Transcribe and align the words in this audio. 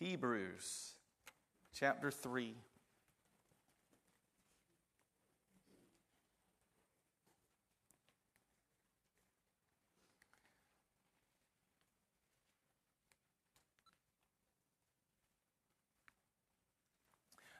Hebrews 0.00 0.94
chapter 1.72 2.10
3. 2.10 2.56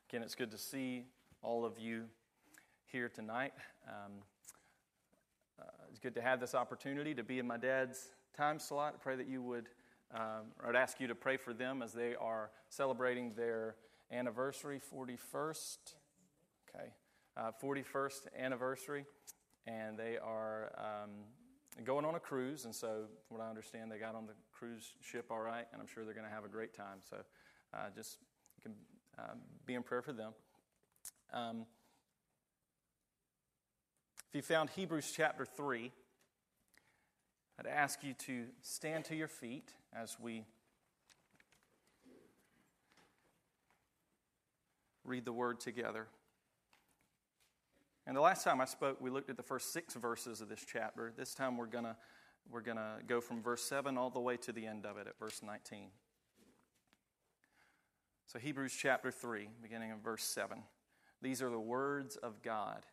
Again, 0.08 0.22
it's 0.22 0.34
good 0.34 0.50
to 0.50 0.58
see 0.58 1.04
all 1.40 1.64
of 1.64 1.78
you 1.78 2.04
here 2.86 3.08
tonight. 3.08 3.52
Um, 3.88 4.12
uh, 5.60 5.64
it's 5.88 6.00
good 6.00 6.16
to 6.16 6.20
have 6.20 6.40
this 6.40 6.56
opportunity 6.56 7.14
to 7.14 7.22
be 7.22 7.38
in 7.38 7.46
my 7.46 7.56
dad's 7.56 8.08
time 8.36 8.58
slot. 8.58 8.94
I 8.96 9.02
pray 9.02 9.14
that 9.14 9.28
you 9.28 9.40
would 9.42 9.68
um, 10.14 10.52
I'd 10.64 10.76
ask 10.76 11.00
you 11.00 11.08
to 11.08 11.14
pray 11.14 11.36
for 11.36 11.52
them 11.52 11.82
as 11.82 11.92
they 11.92 12.14
are 12.14 12.50
celebrating 12.68 13.30
their 13.30 13.74
anniversary, 14.12 14.80
41st. 14.80 15.78
Okay, 16.68 16.90
uh, 17.36 17.50
41st 17.60 18.28
anniversary, 18.38 19.06
and 19.66 19.98
they 19.98 20.16
are 20.16 20.72
um, 20.78 21.10
going 21.84 22.04
on 22.04 22.14
a 22.14 22.20
cruise. 22.20 22.64
And 22.64 22.72
so, 22.72 23.06
what 23.28 23.40
I 23.40 23.48
understand, 23.48 23.90
they 23.90 23.98
got 23.98 24.14
on 24.14 24.26
the 24.26 24.34
cruise 24.52 24.92
ship 25.02 25.26
all 25.30 25.40
right, 25.40 25.66
and 25.72 25.82
I'm 25.82 25.88
sure 25.88 26.04
they're 26.04 26.14
going 26.14 26.28
to 26.28 26.32
have 26.32 26.44
a 26.44 26.48
great 26.48 26.74
time. 26.74 26.98
So, 27.10 27.16
uh, 27.72 27.86
just 27.96 28.18
can 28.62 28.74
uh, 29.18 29.34
be 29.66 29.74
in 29.74 29.82
prayer 29.82 30.02
for 30.02 30.12
them. 30.12 30.32
Um, 31.32 31.66
if 34.28 34.34
you 34.34 34.42
found 34.42 34.70
Hebrews 34.70 35.12
chapter 35.14 35.44
3, 35.44 35.90
I'd 37.58 37.66
ask 37.66 38.02
you 38.02 38.14
to 38.14 38.46
stand 38.62 39.04
to 39.06 39.14
your 39.14 39.28
feet 39.28 39.72
as 39.94 40.16
we 40.20 40.44
read 45.04 45.24
the 45.24 45.32
word 45.32 45.60
together. 45.60 46.08
And 48.06 48.16
the 48.16 48.20
last 48.20 48.44
time 48.44 48.60
I 48.60 48.64
spoke, 48.64 49.00
we 49.00 49.08
looked 49.08 49.30
at 49.30 49.36
the 49.36 49.42
first 49.42 49.72
six 49.72 49.94
verses 49.94 50.40
of 50.40 50.48
this 50.48 50.64
chapter. 50.70 51.12
This 51.16 51.34
time 51.34 51.56
we're 51.56 51.66
going 51.66 51.84
to 51.84 51.96
we're 52.50 52.60
going 52.60 52.76
to 52.76 52.96
go 53.06 53.22
from 53.22 53.42
verse 53.42 53.62
7 53.62 53.96
all 53.96 54.10
the 54.10 54.20
way 54.20 54.36
to 54.36 54.52
the 54.52 54.66
end 54.66 54.84
of 54.84 54.98
it 54.98 55.06
at 55.06 55.18
verse 55.18 55.40
19. 55.42 55.88
So, 58.26 58.38
Hebrews 58.38 58.76
chapter 58.78 59.10
3, 59.10 59.48
beginning 59.62 59.92
of 59.92 60.00
verse 60.00 60.24
7. 60.24 60.58
These 61.22 61.40
are 61.40 61.48
the 61.48 61.58
words 61.58 62.16
of 62.16 62.42
God. 62.42 62.84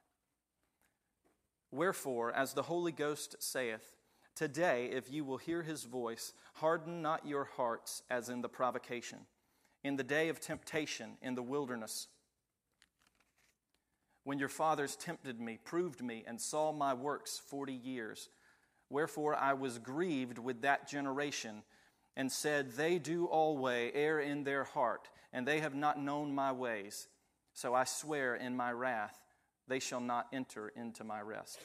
Wherefore, 1.71 2.31
as 2.31 2.53
the 2.53 2.61
Holy 2.63 2.91
Ghost 2.91 3.35
saith, 3.39 3.97
Today, 4.35 4.89
if 4.91 5.11
you 5.11 5.23
will 5.23 5.37
hear 5.37 5.61
his 5.61 5.83
voice, 5.83 6.33
harden 6.55 7.01
not 7.01 7.27
your 7.27 7.45
hearts 7.45 8.03
as 8.09 8.29
in 8.29 8.41
the 8.41 8.49
provocation, 8.49 9.19
in 9.83 9.97
the 9.97 10.03
day 10.03 10.29
of 10.29 10.39
temptation 10.39 11.17
in 11.21 11.35
the 11.35 11.43
wilderness. 11.43 12.07
When 14.23 14.39
your 14.39 14.49
fathers 14.49 14.95
tempted 14.95 15.39
me, 15.39 15.59
proved 15.63 16.01
me, 16.01 16.23
and 16.25 16.39
saw 16.39 16.71
my 16.71 16.93
works 16.93 17.41
forty 17.45 17.73
years. 17.73 18.29
Wherefore 18.89 19.35
I 19.35 19.53
was 19.53 19.79
grieved 19.79 20.37
with 20.37 20.61
that 20.61 20.87
generation, 20.87 21.63
and 22.15 22.31
said, 22.31 22.71
They 22.71 22.99
do 22.99 23.25
alway 23.25 23.91
err 23.93 24.19
in 24.19 24.43
their 24.43 24.63
heart, 24.63 25.09
and 25.33 25.47
they 25.47 25.59
have 25.59 25.75
not 25.75 25.99
known 25.99 26.35
my 26.35 26.51
ways. 26.51 27.07
So 27.53 27.73
I 27.73 27.83
swear 27.83 28.35
in 28.35 28.55
my 28.55 28.71
wrath, 28.71 29.19
they 29.67 29.79
shall 29.79 30.01
not 30.01 30.27
enter 30.33 30.69
into 30.69 31.03
my 31.03 31.21
rest. 31.21 31.59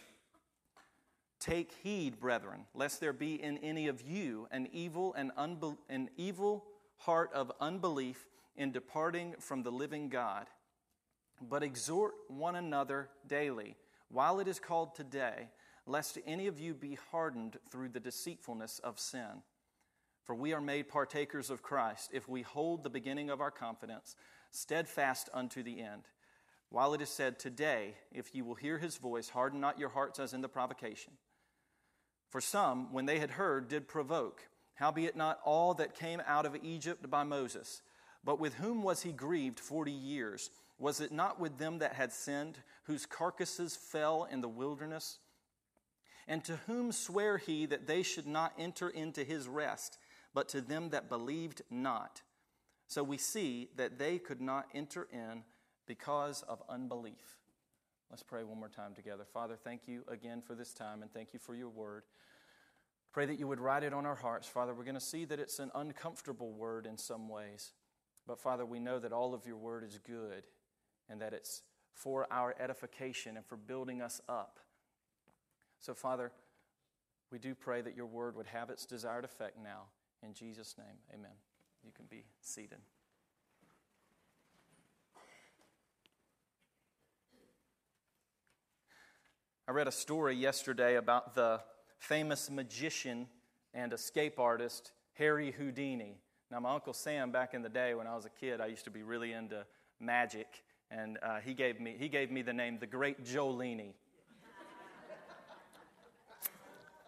Take 1.38 1.72
heed, 1.82 2.18
brethren, 2.18 2.64
lest 2.74 3.00
there 3.00 3.12
be 3.12 3.40
in 3.42 3.58
any 3.58 3.88
of 3.88 4.02
you 4.02 4.48
an 4.50 4.68
evil 4.72 5.14
and 5.14 5.32
unbe- 5.36 5.78
an 5.88 6.10
evil 6.16 6.64
heart 6.98 7.30
of 7.32 7.52
unbelief 7.60 8.26
in 8.56 8.72
departing 8.72 9.34
from 9.38 9.62
the 9.62 9.70
living 9.70 10.08
God. 10.08 10.46
But 11.40 11.62
exhort 11.62 12.14
one 12.28 12.56
another 12.56 13.10
daily, 13.26 13.76
while 14.08 14.40
it 14.40 14.48
is 14.48 14.58
called 14.58 14.94
today, 14.94 15.48
lest 15.86 16.18
any 16.26 16.46
of 16.46 16.58
you 16.58 16.74
be 16.74 16.98
hardened 17.10 17.58
through 17.70 17.90
the 17.90 18.00
deceitfulness 18.00 18.80
of 18.80 18.98
sin. 18.98 19.42
For 20.24 20.34
we 20.34 20.52
are 20.52 20.60
made 20.60 20.88
partakers 20.88 21.50
of 21.50 21.62
Christ 21.62 22.10
if 22.12 22.28
we 22.28 22.42
hold 22.42 22.82
the 22.82 22.90
beginning 22.90 23.30
of 23.30 23.40
our 23.40 23.50
confidence 23.50 24.16
steadfast 24.50 25.28
unto 25.32 25.62
the 25.62 25.80
end. 25.80 26.02
While 26.70 26.94
it 26.94 27.00
is 27.00 27.10
said, 27.10 27.38
Today, 27.38 27.94
if 28.10 28.34
you 28.34 28.44
will 28.44 28.54
hear 28.54 28.78
his 28.78 28.96
voice, 28.96 29.28
harden 29.28 29.60
not 29.60 29.78
your 29.78 29.90
hearts 29.90 30.18
as 30.18 30.32
in 30.32 30.40
the 30.40 30.48
provocation. 30.48 31.12
For 32.36 32.42
some, 32.42 32.92
when 32.92 33.06
they 33.06 33.18
had 33.18 33.30
heard, 33.30 33.66
did 33.66 33.88
provoke. 33.88 34.46
Howbeit 34.74 35.16
not 35.16 35.40
all 35.42 35.72
that 35.72 35.94
came 35.94 36.20
out 36.26 36.44
of 36.44 36.54
Egypt 36.62 37.08
by 37.08 37.24
Moses. 37.24 37.80
But 38.22 38.38
with 38.38 38.52
whom 38.56 38.82
was 38.82 39.00
he 39.00 39.10
grieved 39.10 39.58
forty 39.58 39.90
years? 39.90 40.50
Was 40.78 41.00
it 41.00 41.12
not 41.12 41.40
with 41.40 41.56
them 41.56 41.78
that 41.78 41.94
had 41.94 42.12
sinned, 42.12 42.58
whose 42.84 43.06
carcasses 43.06 43.74
fell 43.74 44.28
in 44.30 44.42
the 44.42 44.50
wilderness? 44.50 45.18
And 46.28 46.44
to 46.44 46.56
whom 46.66 46.92
sware 46.92 47.38
he 47.38 47.64
that 47.64 47.86
they 47.86 48.02
should 48.02 48.26
not 48.26 48.52
enter 48.58 48.90
into 48.90 49.24
his 49.24 49.48
rest, 49.48 49.96
but 50.34 50.46
to 50.50 50.60
them 50.60 50.90
that 50.90 51.08
believed 51.08 51.62
not? 51.70 52.20
So 52.86 53.02
we 53.02 53.16
see 53.16 53.70
that 53.76 53.98
they 53.98 54.18
could 54.18 54.42
not 54.42 54.66
enter 54.74 55.08
in 55.10 55.42
because 55.86 56.42
of 56.42 56.62
unbelief. 56.68 57.38
Let's 58.10 58.22
pray 58.22 58.44
one 58.44 58.58
more 58.58 58.68
time 58.68 58.94
together. 58.94 59.24
Father, 59.24 59.56
thank 59.56 59.88
you 59.88 60.04
again 60.08 60.40
for 60.40 60.54
this 60.54 60.72
time 60.72 61.02
and 61.02 61.12
thank 61.12 61.32
you 61.32 61.38
for 61.38 61.54
your 61.54 61.68
word. 61.68 62.04
Pray 63.12 63.26
that 63.26 63.38
you 63.38 63.48
would 63.48 63.60
write 63.60 63.82
it 63.82 63.92
on 63.92 64.06
our 64.06 64.14
hearts. 64.14 64.46
Father, 64.46 64.74
we're 64.74 64.84
going 64.84 64.94
to 64.94 65.00
see 65.00 65.24
that 65.24 65.40
it's 65.40 65.58
an 65.58 65.70
uncomfortable 65.74 66.52
word 66.52 66.86
in 66.86 66.96
some 66.96 67.28
ways. 67.28 67.72
But 68.26 68.38
Father, 68.38 68.66
we 68.66 68.78
know 68.78 68.98
that 68.98 69.12
all 69.12 69.34
of 69.34 69.46
your 69.46 69.56
word 69.56 69.84
is 69.84 69.98
good 69.98 70.46
and 71.08 71.20
that 71.20 71.32
it's 71.32 71.62
for 71.92 72.26
our 72.30 72.54
edification 72.60 73.36
and 73.36 73.46
for 73.46 73.56
building 73.56 74.02
us 74.02 74.20
up. 74.28 74.60
So, 75.80 75.94
Father, 75.94 76.32
we 77.30 77.38
do 77.38 77.54
pray 77.54 77.80
that 77.80 77.96
your 77.96 78.06
word 78.06 78.36
would 78.36 78.46
have 78.46 78.70
its 78.70 78.86
desired 78.86 79.24
effect 79.24 79.56
now. 79.62 79.84
In 80.22 80.32
Jesus' 80.32 80.76
name, 80.78 80.96
amen. 81.12 81.32
You 81.84 81.92
can 81.92 82.06
be 82.06 82.24
seated. 82.40 82.78
I 89.68 89.72
read 89.72 89.88
a 89.88 89.92
story 89.92 90.36
yesterday 90.36 90.94
about 90.94 91.34
the 91.34 91.60
famous 91.98 92.48
magician 92.48 93.26
and 93.74 93.92
escape 93.92 94.38
artist 94.38 94.92
Harry 95.14 95.50
Houdini. 95.50 96.20
Now, 96.52 96.60
my 96.60 96.72
Uncle 96.72 96.92
Sam, 96.92 97.32
back 97.32 97.52
in 97.52 97.62
the 97.62 97.68
day 97.68 97.92
when 97.96 98.06
I 98.06 98.14
was 98.14 98.26
a 98.26 98.30
kid, 98.30 98.60
I 98.60 98.66
used 98.66 98.84
to 98.84 98.92
be 98.92 99.02
really 99.02 99.32
into 99.32 99.66
magic, 99.98 100.62
and 100.88 101.18
uh, 101.20 101.40
he, 101.40 101.52
gave 101.52 101.80
me, 101.80 101.96
he 101.98 102.08
gave 102.08 102.30
me 102.30 102.42
the 102.42 102.52
name 102.52 102.78
the 102.78 102.86
Great 102.86 103.24
Jolini. 103.24 103.94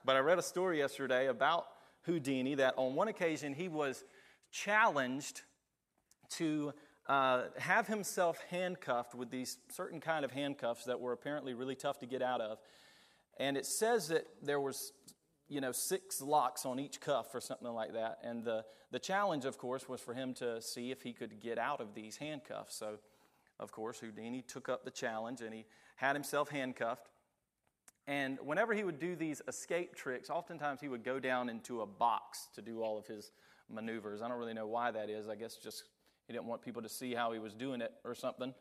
but 0.04 0.16
I 0.16 0.18
read 0.18 0.40
a 0.40 0.42
story 0.42 0.78
yesterday 0.78 1.28
about 1.28 1.68
Houdini 2.06 2.56
that 2.56 2.74
on 2.76 2.96
one 2.96 3.06
occasion 3.06 3.54
he 3.54 3.68
was 3.68 4.02
challenged 4.50 5.42
to 6.30 6.74
uh, 7.08 7.44
have 7.56 7.86
himself 7.86 8.38
handcuffed 8.50 9.14
with 9.14 9.30
these 9.30 9.56
certain 9.70 10.00
kind 10.00 10.24
of 10.24 10.30
handcuffs 10.30 10.84
that 10.84 11.00
were 11.00 11.12
apparently 11.12 11.54
really 11.54 11.74
tough 11.74 11.98
to 12.00 12.06
get 12.06 12.20
out 12.20 12.40
of. 12.40 12.58
And 13.38 13.56
it 13.56 13.64
says 13.64 14.08
that 14.08 14.26
there 14.42 14.60
was, 14.60 14.92
you 15.48 15.60
know, 15.60 15.72
six 15.72 16.20
locks 16.20 16.66
on 16.66 16.78
each 16.78 17.00
cuff 17.00 17.34
or 17.34 17.40
something 17.40 17.68
like 17.68 17.94
that. 17.94 18.18
And 18.22 18.44
the, 18.44 18.64
the 18.90 18.98
challenge, 18.98 19.46
of 19.46 19.56
course, 19.56 19.88
was 19.88 20.00
for 20.00 20.12
him 20.12 20.34
to 20.34 20.60
see 20.60 20.90
if 20.90 21.02
he 21.02 21.12
could 21.12 21.40
get 21.40 21.58
out 21.58 21.80
of 21.80 21.94
these 21.94 22.16
handcuffs. 22.16 22.74
So, 22.74 22.98
of 23.58 23.72
course, 23.72 24.00
Houdini 24.00 24.42
took 24.42 24.68
up 24.68 24.84
the 24.84 24.90
challenge 24.90 25.40
and 25.40 25.54
he 25.54 25.64
had 25.96 26.14
himself 26.14 26.50
handcuffed. 26.50 27.08
And 28.06 28.38
whenever 28.42 28.74
he 28.74 28.84
would 28.84 28.98
do 28.98 29.16
these 29.16 29.40
escape 29.48 29.94
tricks, 29.94 30.30
oftentimes 30.30 30.80
he 30.80 30.88
would 30.88 31.04
go 31.04 31.20
down 31.20 31.48
into 31.48 31.80
a 31.80 31.86
box 31.86 32.48
to 32.54 32.62
do 32.62 32.82
all 32.82 32.98
of 32.98 33.06
his 33.06 33.30
maneuvers. 33.70 34.20
I 34.20 34.28
don't 34.28 34.38
really 34.38 34.54
know 34.54 34.66
why 34.66 34.90
that 34.90 35.10
is. 35.10 35.28
I 35.28 35.36
guess 35.36 35.56
just 35.56 35.84
he 36.28 36.32
didn't 36.34 36.46
want 36.46 36.62
people 36.62 36.82
to 36.82 36.88
see 36.88 37.14
how 37.14 37.32
he 37.32 37.40
was 37.40 37.54
doing 37.54 37.80
it 37.80 37.92
or 38.04 38.14
something. 38.14 38.54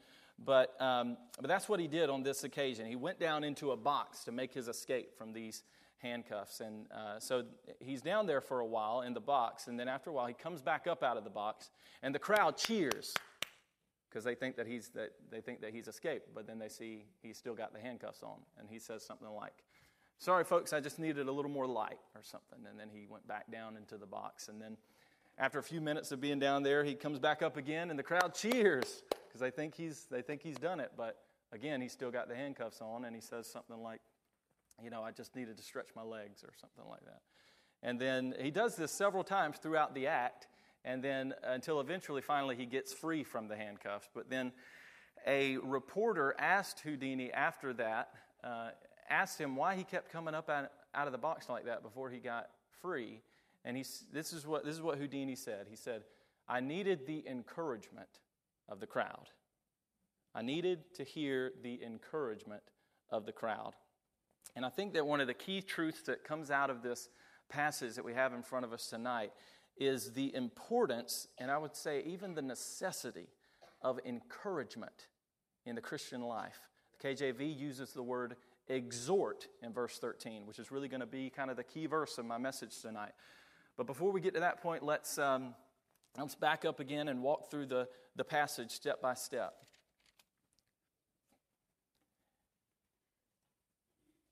But, 0.43 0.79
um, 0.81 1.17
but 1.39 1.47
that's 1.47 1.67
what 1.67 1.79
he 1.79 1.87
did 1.87 2.09
on 2.09 2.23
this 2.23 2.43
occasion. 2.43 2.85
He 2.85 2.95
went 2.95 3.19
down 3.19 3.43
into 3.43 3.71
a 3.71 3.77
box 3.77 4.23
to 4.23 4.31
make 4.31 4.53
his 4.53 4.67
escape 4.67 5.17
from 5.17 5.33
these 5.33 5.63
handcuffs. 5.97 6.61
And 6.61 6.85
uh, 6.91 7.19
so 7.19 7.43
he's 7.79 8.01
down 8.01 8.25
there 8.25 8.41
for 8.41 8.61
a 8.61 8.65
while 8.65 9.01
in 9.01 9.13
the 9.13 9.19
box. 9.19 9.67
And 9.67 9.79
then 9.79 9.87
after 9.87 10.09
a 10.09 10.13
while, 10.13 10.27
he 10.27 10.33
comes 10.33 10.61
back 10.61 10.87
up 10.87 11.03
out 11.03 11.17
of 11.17 11.23
the 11.23 11.29
box. 11.29 11.69
And 12.01 12.15
the 12.15 12.19
crowd 12.19 12.55
cheers 12.55 13.13
because 14.09 14.23
they 14.23 14.35
think 14.35 14.55
that 14.55 14.67
he's 14.67 14.89
that 14.89 15.11
they 15.29 15.41
think 15.41 15.61
that 15.61 15.73
he's 15.73 15.87
escaped 15.87 16.33
but 16.33 16.47
then 16.47 16.57
they 16.57 16.69
see 16.69 17.03
he's 17.21 17.37
still 17.37 17.53
got 17.53 17.73
the 17.73 17.79
handcuffs 17.79 18.23
on 18.23 18.37
and 18.57 18.69
he 18.69 18.79
says 18.79 19.03
something 19.03 19.27
like 19.35 19.63
sorry 20.17 20.43
folks 20.43 20.73
i 20.73 20.79
just 20.79 20.97
needed 20.97 21.27
a 21.27 21.31
little 21.31 21.51
more 21.51 21.67
light 21.67 21.99
or 22.15 22.21
something 22.23 22.59
and 22.69 22.79
then 22.79 22.87
he 22.91 23.05
went 23.07 23.27
back 23.27 23.51
down 23.51 23.75
into 23.75 23.97
the 23.97 24.05
box 24.05 24.47
and 24.47 24.61
then 24.61 24.77
after 25.37 25.59
a 25.59 25.63
few 25.63 25.81
minutes 25.81 26.11
of 26.11 26.19
being 26.19 26.39
down 26.39 26.63
there, 26.63 26.83
he 26.83 26.95
comes 26.95 27.19
back 27.19 27.41
up 27.41 27.57
again, 27.57 27.89
and 27.89 27.99
the 27.99 28.03
crowd 28.03 28.33
cheers 28.33 29.03
because 29.27 29.39
they 29.39 29.51
think 29.51 29.75
he's 29.75 30.05
they 30.09 30.21
think 30.21 30.41
he's 30.41 30.57
done 30.57 30.79
it. 30.79 30.91
But 30.97 31.17
again, 31.51 31.81
he's 31.81 31.91
still 31.91 32.11
got 32.11 32.27
the 32.27 32.35
handcuffs 32.35 32.81
on, 32.81 33.05
and 33.05 33.15
he 33.15 33.21
says 33.21 33.47
something 33.47 33.81
like, 33.81 34.01
"You 34.83 34.89
know, 34.89 35.03
I 35.03 35.11
just 35.11 35.35
needed 35.35 35.57
to 35.57 35.63
stretch 35.63 35.89
my 35.95 36.01
legs," 36.01 36.43
or 36.43 36.53
something 36.59 36.85
like 36.89 37.05
that. 37.05 37.21
And 37.83 37.99
then 37.99 38.33
he 38.39 38.49
does 38.51 38.75
this 38.75 38.91
several 38.91 39.23
times 39.23 39.57
throughout 39.57 39.93
the 39.93 40.07
act. 40.07 40.47
and 40.85 41.03
then 41.03 41.33
until 41.43 41.81
eventually, 41.81 42.21
finally, 42.21 42.55
he 42.55 42.65
gets 42.65 42.93
free 42.93 43.21
from 43.21 43.49
the 43.49 43.57
handcuffs. 43.57 44.07
But 44.13 44.29
then 44.29 44.53
a 45.25 45.57
reporter 45.57 46.33
asked 46.39 46.79
Houdini 46.79 47.31
after 47.33 47.73
that, 47.73 48.13
uh, 48.41 48.69
asked 49.09 49.37
him 49.39 49.57
why 49.57 49.75
he 49.75 49.83
kept 49.83 50.09
coming 50.11 50.33
up 50.33 50.49
out, 50.49 50.71
out 50.95 51.07
of 51.07 51.11
the 51.11 51.17
box 51.17 51.49
like 51.49 51.65
that 51.65 51.83
before 51.83 52.09
he 52.09 52.19
got 52.19 52.49
free. 52.81 53.21
And 53.67 53.75
he, 53.75 53.83
this, 54.13 54.31
is 54.31 54.47
what, 54.47 54.63
this 54.63 54.73
is 54.73 54.81
what 54.81 54.97
Houdini 54.97 55.35
said. 55.35 55.67
He 55.69 55.75
said, 55.75 56.03
I 56.47 56.61
needed 56.61 57.05
the 57.05 57.25
encouragement 57.27 58.07
of 58.69 58.79
the 58.79 58.87
crowd. 58.87 59.27
I 60.33 60.41
needed 60.41 60.93
to 60.95 61.03
hear 61.03 61.51
the 61.61 61.83
encouragement 61.85 62.63
of 63.09 63.25
the 63.25 63.33
crowd. 63.33 63.73
And 64.55 64.65
I 64.65 64.69
think 64.69 64.93
that 64.93 65.05
one 65.05 65.19
of 65.19 65.27
the 65.27 65.33
key 65.33 65.61
truths 65.61 66.01
that 66.03 66.23
comes 66.23 66.49
out 66.49 66.69
of 66.69 66.81
this 66.81 67.09
passage 67.49 67.95
that 67.95 68.05
we 68.05 68.13
have 68.13 68.33
in 68.33 68.41
front 68.41 68.63
of 68.63 68.71
us 68.71 68.87
tonight 68.87 69.33
is 69.75 70.13
the 70.13 70.33
importance, 70.33 71.27
and 71.37 71.51
I 71.51 71.57
would 71.57 71.75
say 71.75 72.03
even 72.05 72.35
the 72.35 72.41
necessity, 72.41 73.27
of 73.81 73.99
encouragement 74.05 75.07
in 75.65 75.75
the 75.75 75.81
Christian 75.81 76.21
life. 76.21 76.59
The 76.99 77.09
KJV 77.09 77.57
uses 77.57 77.91
the 77.91 78.01
word 78.01 78.35
exhort 78.69 79.47
in 79.61 79.71
verse 79.71 79.99
13, 79.99 80.45
which 80.45 80.57
is 80.57 80.71
really 80.71 80.87
going 80.87 81.01
to 81.01 81.05
be 81.05 81.29
kind 81.29 81.51
of 81.51 81.57
the 81.57 81.63
key 81.63 81.85
verse 81.85 82.17
of 82.17 82.25
my 82.25 82.37
message 82.37 82.81
tonight. 82.81 83.11
But 83.77 83.85
before 83.85 84.11
we 84.11 84.21
get 84.21 84.33
to 84.33 84.39
that 84.39 84.61
point, 84.61 84.83
let's, 84.83 85.19
um, 85.19 85.53
let's 86.17 86.35
back 86.35 86.65
up 86.65 86.79
again 86.79 87.07
and 87.07 87.21
walk 87.21 87.51
through 87.51 87.67
the, 87.67 87.87
the 88.15 88.23
passage 88.23 88.71
step 88.71 89.01
by 89.01 89.13
step. 89.13 89.53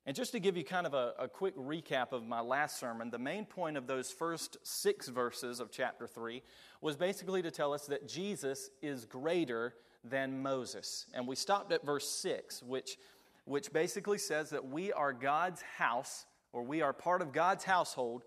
And 0.07 0.15
just 0.15 0.33
to 0.33 0.39
give 0.39 0.56
you 0.56 0.63
kind 0.63 0.86
of 0.86 0.94
a, 0.94 1.13
a, 1.18 1.27
quick 1.27 1.56
recap 1.57 2.12
of 2.12 2.24
my 2.24 2.39
last 2.39 2.80
sermon, 2.80 3.09
the 3.09 3.18
main 3.18 3.44
point 3.44 3.75
of 3.75 3.88
those 3.88 4.12
first 4.12 4.57
six 4.62 5.07
verses 5.07 5.59
of 5.59 5.71
chapter 5.71 6.06
3 6.06 6.44
was 6.80 6.95
basically 6.95 7.41
to 7.41 7.50
tell 7.50 7.74
us 7.74 7.88
that 7.88 8.07
Jesus 8.07 8.69
is 8.83 9.06
greater 9.06 9.74
than 10.03 10.44
Moses. 10.44 11.07
And 11.15 11.27
we 11.27 11.36
stopped 11.36 11.71
at 11.71 11.83
verse 11.83 12.07
6, 12.07 12.62
which, 12.62 12.98
which 13.45 13.74
basically 13.74 14.19
says 14.19 14.51
that 14.51 14.68
we 14.68 14.94
are 14.94 15.12
God's 15.12 15.63
house, 15.63 16.27
or 16.53 16.62
we 16.62 16.83
are 16.83 16.94
part 16.94 17.24
of 17.24 17.33
God's 17.33 17.63
household, 17.63 18.25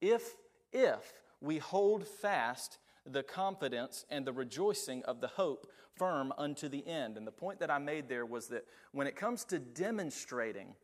if, 0.00 0.34
if 0.72 1.22
we 1.40 1.58
hold 1.58 2.06
fast 2.06 2.78
the 3.06 3.22
confidence 3.22 4.04
and 4.10 4.26
the 4.26 4.32
rejoicing 4.32 5.02
of 5.04 5.20
the 5.20 5.28
hope 5.28 5.66
firm 5.96 6.32
unto 6.38 6.68
the 6.68 6.86
end. 6.86 7.16
And 7.16 7.26
the 7.26 7.32
point 7.32 7.60
that 7.60 7.70
I 7.70 7.78
made 7.78 8.08
there 8.08 8.26
was 8.26 8.48
that 8.48 8.64
when 8.92 9.06
it 9.06 9.16
comes 9.16 9.44
to 9.46 9.58
demonstrating, 9.58 10.74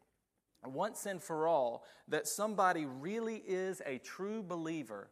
once 0.65 1.07
and 1.07 1.23
for 1.23 1.47
all 1.47 1.85
that 2.09 2.27
somebody 2.27 2.87
really 2.87 3.43
is 3.47 3.83
a 3.87 3.99
true 3.99 4.43
believer, 4.43 5.11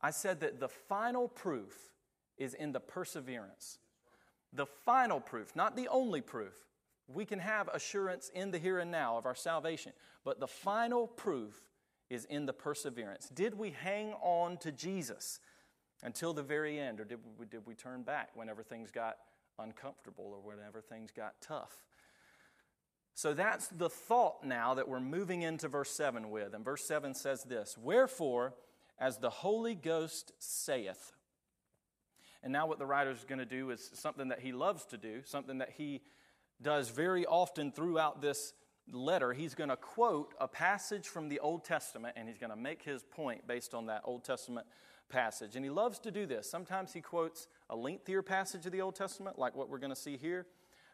I 0.00 0.10
said 0.10 0.40
that 0.40 0.60
the 0.60 0.68
final 0.68 1.28
proof 1.28 1.92
is 2.36 2.54
in 2.54 2.72
the 2.72 2.80
perseverance. 2.80 3.78
The 4.52 4.66
final 4.66 5.20
proof, 5.20 5.54
not 5.54 5.76
the 5.76 5.88
only 5.88 6.20
proof. 6.20 6.54
We 7.08 7.24
can 7.24 7.38
have 7.40 7.68
assurance 7.68 8.30
in 8.34 8.50
the 8.50 8.58
here 8.58 8.78
and 8.78 8.90
now 8.90 9.16
of 9.18 9.26
our 9.26 9.34
salvation, 9.34 9.92
but 10.24 10.40
the 10.40 10.46
final 10.46 11.06
proof 11.06 11.68
is 12.10 12.24
in 12.24 12.46
the 12.46 12.52
perseverance. 12.52 13.28
Did 13.28 13.58
we 13.58 13.70
hang 13.70 14.12
on 14.22 14.56
to 14.58 14.72
Jesus 14.72 15.40
until 16.02 16.32
the 16.32 16.42
very 16.42 16.78
end, 16.78 17.00
or 17.00 17.04
did 17.04 17.18
we, 17.38 17.46
did 17.46 17.66
we 17.66 17.74
turn 17.74 18.02
back 18.02 18.30
whenever 18.34 18.62
things 18.62 18.90
got 18.90 19.16
uncomfortable 19.58 20.24
or 20.26 20.40
whenever 20.40 20.80
things 20.80 21.10
got 21.10 21.34
tough? 21.40 21.84
So 23.14 23.34
that's 23.34 23.66
the 23.66 23.90
thought 23.90 24.44
now 24.44 24.74
that 24.74 24.88
we're 24.88 25.00
moving 25.00 25.42
into 25.42 25.66
verse 25.66 25.90
7 25.90 26.30
with. 26.30 26.54
And 26.54 26.64
verse 26.64 26.84
7 26.84 27.14
says 27.14 27.42
this 27.42 27.76
Wherefore, 27.76 28.54
as 28.98 29.18
the 29.18 29.30
Holy 29.30 29.74
Ghost 29.74 30.32
saith. 30.38 31.12
And 32.44 32.52
now, 32.52 32.68
what 32.68 32.78
the 32.78 32.86
writer 32.86 33.10
is 33.10 33.24
going 33.24 33.40
to 33.40 33.44
do 33.44 33.70
is 33.70 33.90
something 33.94 34.28
that 34.28 34.38
he 34.38 34.52
loves 34.52 34.84
to 34.86 34.96
do, 34.96 35.22
something 35.24 35.58
that 35.58 35.70
he 35.76 36.02
does 36.62 36.90
very 36.90 37.26
often 37.26 37.72
throughout 37.72 38.22
this 38.22 38.52
letter. 38.92 39.32
He's 39.32 39.54
going 39.54 39.70
to 39.70 39.76
quote 39.76 40.34
a 40.40 40.48
passage 40.48 41.08
from 41.08 41.28
the 41.28 41.40
Old 41.40 41.64
Testament 41.64 42.14
and 42.16 42.28
he's 42.28 42.38
going 42.38 42.50
to 42.50 42.56
make 42.56 42.82
his 42.82 43.02
point 43.02 43.46
based 43.46 43.74
on 43.74 43.86
that 43.86 44.02
Old 44.04 44.24
Testament 44.24 44.66
passage. 45.08 45.56
And 45.56 45.64
he 45.64 45.70
loves 45.70 45.98
to 46.00 46.10
do 46.10 46.26
this. 46.26 46.50
Sometimes 46.50 46.92
he 46.92 47.00
quotes 47.00 47.48
a 47.70 47.76
lengthier 47.76 48.22
passage 48.22 48.66
of 48.66 48.72
the 48.72 48.80
Old 48.80 48.94
Testament, 48.94 49.38
like 49.38 49.54
what 49.54 49.68
we're 49.68 49.78
going 49.78 49.94
to 49.94 49.96
see 49.96 50.16
here. 50.16 50.46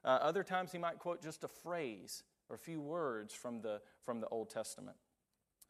Uh, 0.04 0.18
other 0.20 0.42
times 0.42 0.72
he 0.72 0.78
might 0.78 0.98
quote 0.98 1.22
just 1.22 1.44
a 1.44 1.48
phrase 1.48 2.22
or 2.48 2.56
a 2.56 2.58
few 2.58 2.80
words 2.80 3.34
from 3.34 3.60
the, 3.62 3.80
from 4.04 4.20
the 4.20 4.28
Old 4.28 4.50
Testament. 4.50 4.96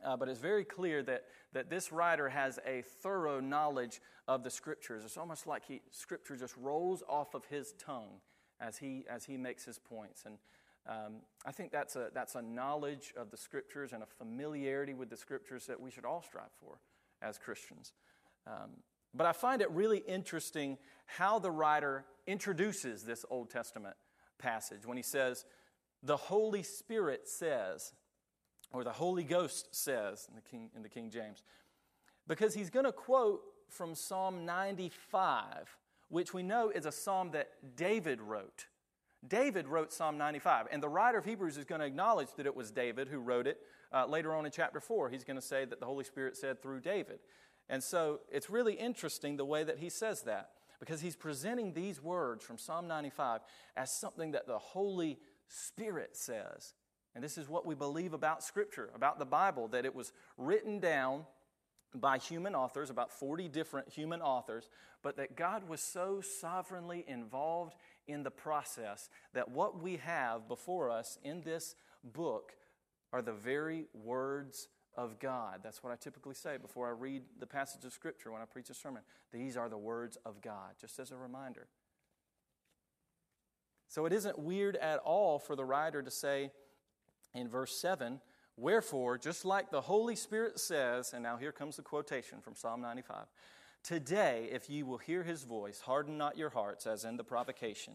Uh, 0.04 0.16
but 0.16 0.28
it's 0.28 0.40
very 0.40 0.64
clear 0.64 1.02
that, 1.02 1.24
that 1.52 1.70
this 1.70 1.92
writer 1.92 2.28
has 2.28 2.58
a 2.66 2.82
thorough 2.82 3.40
knowledge 3.40 4.00
of 4.26 4.42
the 4.42 4.50
scriptures. 4.50 5.04
It's 5.04 5.16
almost 5.16 5.46
like 5.46 5.64
he, 5.66 5.82
scripture 5.90 6.36
just 6.36 6.56
rolls 6.56 7.02
off 7.08 7.34
of 7.34 7.44
his 7.46 7.74
tongue 7.78 8.20
as 8.60 8.78
he, 8.78 9.04
as 9.08 9.24
he 9.24 9.36
makes 9.36 9.64
his 9.64 9.78
points. 9.78 10.24
And 10.26 10.38
um, 10.86 11.16
I 11.46 11.52
think 11.52 11.72
that's 11.72 11.96
a, 11.96 12.10
that's 12.12 12.34
a 12.34 12.42
knowledge 12.42 13.14
of 13.16 13.30
the 13.30 13.36
scriptures 13.36 13.92
and 13.92 14.02
a 14.02 14.06
familiarity 14.06 14.92
with 14.92 15.08
the 15.08 15.16
scriptures 15.16 15.66
that 15.66 15.80
we 15.80 15.90
should 15.90 16.04
all 16.04 16.22
strive 16.22 16.52
for 16.60 16.78
as 17.22 17.38
Christians. 17.38 17.92
Um, 18.46 18.70
but 19.14 19.26
I 19.26 19.32
find 19.32 19.62
it 19.62 19.70
really 19.70 19.98
interesting 20.06 20.76
how 21.06 21.38
the 21.38 21.50
writer 21.50 22.04
introduces 22.26 23.04
this 23.04 23.24
Old 23.30 23.48
Testament 23.48 23.96
passage 24.38 24.84
when 24.84 24.96
he 24.96 25.02
says, 25.02 25.44
The 26.02 26.16
Holy 26.16 26.62
Spirit 26.62 27.28
says, 27.28 27.92
or 28.72 28.84
the 28.84 28.92
Holy 28.92 29.24
Ghost 29.24 29.74
says 29.74 30.26
in 30.28 30.34
the 30.34 30.42
King, 30.42 30.70
in 30.76 30.82
the 30.82 30.88
King 30.88 31.10
James. 31.10 31.42
Because 32.26 32.54
he's 32.54 32.70
going 32.70 32.86
to 32.86 32.92
quote 32.92 33.42
from 33.68 33.94
Psalm 33.94 34.44
95, 34.44 35.76
which 36.08 36.34
we 36.34 36.42
know 36.42 36.70
is 36.70 36.84
a 36.84 36.92
psalm 36.92 37.30
that 37.32 37.76
David 37.76 38.20
wrote. 38.20 38.66
David 39.26 39.68
wrote 39.68 39.92
Psalm 39.92 40.18
95, 40.18 40.68
and 40.70 40.82
the 40.82 40.88
writer 40.88 41.18
of 41.18 41.24
Hebrews 41.24 41.56
is 41.56 41.64
going 41.64 41.80
to 41.80 41.86
acknowledge 41.86 42.28
that 42.36 42.46
it 42.46 42.54
was 42.54 42.70
David 42.70 43.08
who 43.08 43.18
wrote 43.18 43.46
it. 43.46 43.58
Uh, 43.92 44.06
later 44.06 44.34
on 44.34 44.44
in 44.44 44.52
chapter 44.52 44.80
4, 44.80 45.08
he's 45.08 45.24
going 45.24 45.36
to 45.36 45.42
say 45.42 45.64
that 45.64 45.80
the 45.80 45.86
Holy 45.86 46.04
Spirit 46.04 46.36
said 46.36 46.60
through 46.60 46.80
David. 46.80 47.20
And 47.68 47.82
so 47.82 48.20
it's 48.30 48.50
really 48.50 48.74
interesting 48.74 49.36
the 49.36 49.44
way 49.44 49.64
that 49.64 49.78
he 49.78 49.88
says 49.88 50.22
that 50.22 50.50
because 50.80 51.00
he's 51.00 51.16
presenting 51.16 51.72
these 51.72 52.02
words 52.02 52.44
from 52.44 52.58
Psalm 52.58 52.86
95 52.86 53.40
as 53.76 53.90
something 53.90 54.32
that 54.32 54.46
the 54.46 54.58
Holy 54.58 55.18
Spirit 55.48 56.16
says. 56.16 56.74
And 57.14 57.22
this 57.22 57.38
is 57.38 57.48
what 57.48 57.64
we 57.64 57.74
believe 57.74 58.12
about 58.12 58.42
Scripture, 58.42 58.90
about 58.94 59.18
the 59.18 59.24
Bible, 59.24 59.68
that 59.68 59.84
it 59.84 59.94
was 59.94 60.12
written 60.36 60.80
down 60.80 61.24
by 61.94 62.18
human 62.18 62.54
authors, 62.54 62.90
about 62.90 63.12
40 63.12 63.48
different 63.48 63.88
human 63.88 64.20
authors, 64.20 64.68
but 65.02 65.16
that 65.16 65.36
God 65.36 65.68
was 65.68 65.80
so 65.80 66.20
sovereignly 66.20 67.04
involved 67.06 67.74
in 68.06 68.22
the 68.22 68.30
process 68.30 69.08
that 69.32 69.50
what 69.50 69.80
we 69.80 69.96
have 69.96 70.48
before 70.48 70.90
us 70.90 71.18
in 71.22 71.42
this 71.42 71.74
book 72.02 72.52
are 73.12 73.22
the 73.22 73.32
very 73.32 73.86
words 73.94 74.68
of 74.96 75.18
God. 75.18 75.60
That's 75.62 75.82
what 75.82 75.92
I 75.92 75.96
typically 75.96 76.34
say 76.34 76.56
before 76.56 76.88
I 76.88 76.90
read 76.90 77.22
the 77.38 77.46
passage 77.46 77.84
of 77.84 77.92
Scripture 77.92 78.30
when 78.30 78.42
I 78.42 78.44
preach 78.44 78.70
a 78.70 78.74
sermon. 78.74 79.02
These 79.32 79.56
are 79.56 79.68
the 79.68 79.78
words 79.78 80.18
of 80.24 80.40
God, 80.40 80.74
just 80.80 80.98
as 80.98 81.10
a 81.10 81.16
reminder. 81.16 81.66
So 83.88 84.06
it 84.06 84.12
isn't 84.12 84.38
weird 84.38 84.76
at 84.76 84.98
all 84.98 85.38
for 85.38 85.56
the 85.56 85.64
writer 85.64 86.02
to 86.02 86.10
say 86.10 86.50
in 87.34 87.48
verse 87.48 87.76
7 87.76 88.20
Wherefore, 88.56 89.18
just 89.18 89.44
like 89.44 89.72
the 89.72 89.80
Holy 89.80 90.14
Spirit 90.14 90.60
says, 90.60 91.12
and 91.12 91.24
now 91.24 91.36
here 91.36 91.50
comes 91.50 91.74
the 91.76 91.82
quotation 91.82 92.40
from 92.40 92.54
Psalm 92.54 92.80
95 92.80 93.26
Today, 93.84 94.48
if 94.50 94.70
ye 94.70 94.82
will 94.82 94.98
hear 94.98 95.22
his 95.22 95.44
voice, 95.44 95.80
harden 95.80 96.16
not 96.16 96.38
your 96.38 96.50
hearts 96.50 96.86
as 96.86 97.04
in 97.04 97.18
the 97.18 97.22
provocation, 97.22 97.94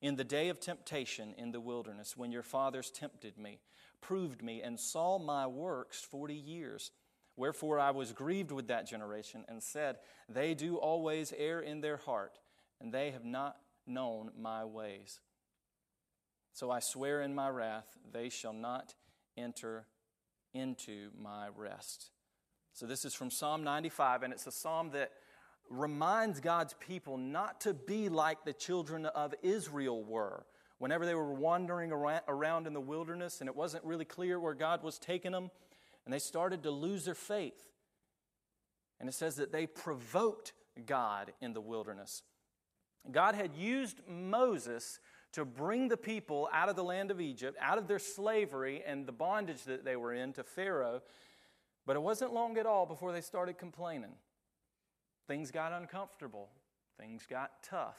in 0.00 0.16
the 0.16 0.24
day 0.24 0.48
of 0.48 0.58
temptation 0.58 1.34
in 1.36 1.52
the 1.52 1.60
wilderness, 1.60 2.16
when 2.16 2.32
your 2.32 2.42
fathers 2.42 2.90
tempted 2.90 3.38
me 3.38 3.60
proved 4.00 4.42
me 4.42 4.62
and 4.62 4.78
saw 4.78 5.18
my 5.18 5.46
works 5.46 6.00
forty 6.00 6.34
years. 6.34 6.90
Wherefore 7.36 7.78
I 7.78 7.90
was 7.90 8.12
grieved 8.12 8.50
with 8.50 8.68
that 8.68 8.86
generation 8.86 9.44
and 9.48 9.62
said, 9.62 9.96
They 10.28 10.54
do 10.54 10.76
always 10.76 11.34
err 11.36 11.60
in 11.60 11.80
their 11.80 11.98
heart, 11.98 12.38
and 12.80 12.92
they 12.92 13.10
have 13.10 13.24
not 13.24 13.56
known 13.86 14.30
my 14.40 14.64
ways. 14.64 15.20
So 16.52 16.70
I 16.70 16.80
swear 16.80 17.20
in 17.20 17.34
my 17.34 17.50
wrath, 17.50 17.98
they 18.10 18.30
shall 18.30 18.54
not 18.54 18.94
enter 19.36 19.86
into 20.54 21.10
my 21.20 21.48
rest. 21.54 22.10
So 22.72 22.86
this 22.86 23.04
is 23.04 23.12
from 23.12 23.30
Psalm 23.30 23.64
95, 23.64 24.22
and 24.22 24.32
it's 24.32 24.46
a 24.46 24.52
psalm 24.52 24.90
that 24.92 25.12
reminds 25.70 26.40
God's 26.40 26.74
people 26.74 27.16
not 27.16 27.60
to 27.62 27.74
be 27.74 28.08
like 28.08 28.44
the 28.44 28.52
children 28.52 29.06
of 29.06 29.34
Israel 29.42 30.02
were 30.02 30.46
whenever 30.78 31.06
they 31.06 31.14
were 31.14 31.32
wandering 31.32 31.92
around 31.92 32.66
in 32.66 32.72
the 32.72 32.80
wilderness 32.80 33.40
and 33.40 33.48
it 33.48 33.56
wasn't 33.56 33.84
really 33.84 34.04
clear 34.04 34.38
where 34.38 34.54
God 34.54 34.82
was 34.82 34.98
taking 34.98 35.32
them, 35.32 35.50
and 36.04 36.12
they 36.12 36.18
started 36.18 36.62
to 36.64 36.70
lose 36.70 37.04
their 37.04 37.14
faith. 37.14 37.68
And 39.00 39.08
it 39.08 39.12
says 39.12 39.36
that 39.36 39.52
they 39.52 39.66
provoked 39.66 40.52
God 40.84 41.32
in 41.40 41.52
the 41.52 41.60
wilderness. 41.60 42.22
God 43.10 43.34
had 43.34 43.54
used 43.54 44.00
Moses 44.08 45.00
to 45.32 45.44
bring 45.44 45.88
the 45.88 45.96
people 45.96 46.48
out 46.52 46.68
of 46.68 46.76
the 46.76 46.84
land 46.84 47.10
of 47.10 47.20
Egypt, 47.20 47.58
out 47.60 47.78
of 47.78 47.88
their 47.88 47.98
slavery 47.98 48.82
and 48.86 49.06
the 49.06 49.12
bondage 49.12 49.64
that 49.64 49.84
they 49.84 49.96
were 49.96 50.14
in 50.14 50.32
to 50.34 50.42
Pharaoh. 50.42 51.02
But 51.84 51.96
it 51.96 52.02
wasn't 52.02 52.32
long 52.32 52.56
at 52.58 52.66
all 52.66 52.86
before 52.86 53.12
they 53.12 53.20
started 53.20 53.58
complaining. 53.58 54.12
Things 55.26 55.50
got 55.50 55.72
uncomfortable, 55.72 56.48
things 56.98 57.26
got 57.28 57.62
tough. 57.62 57.98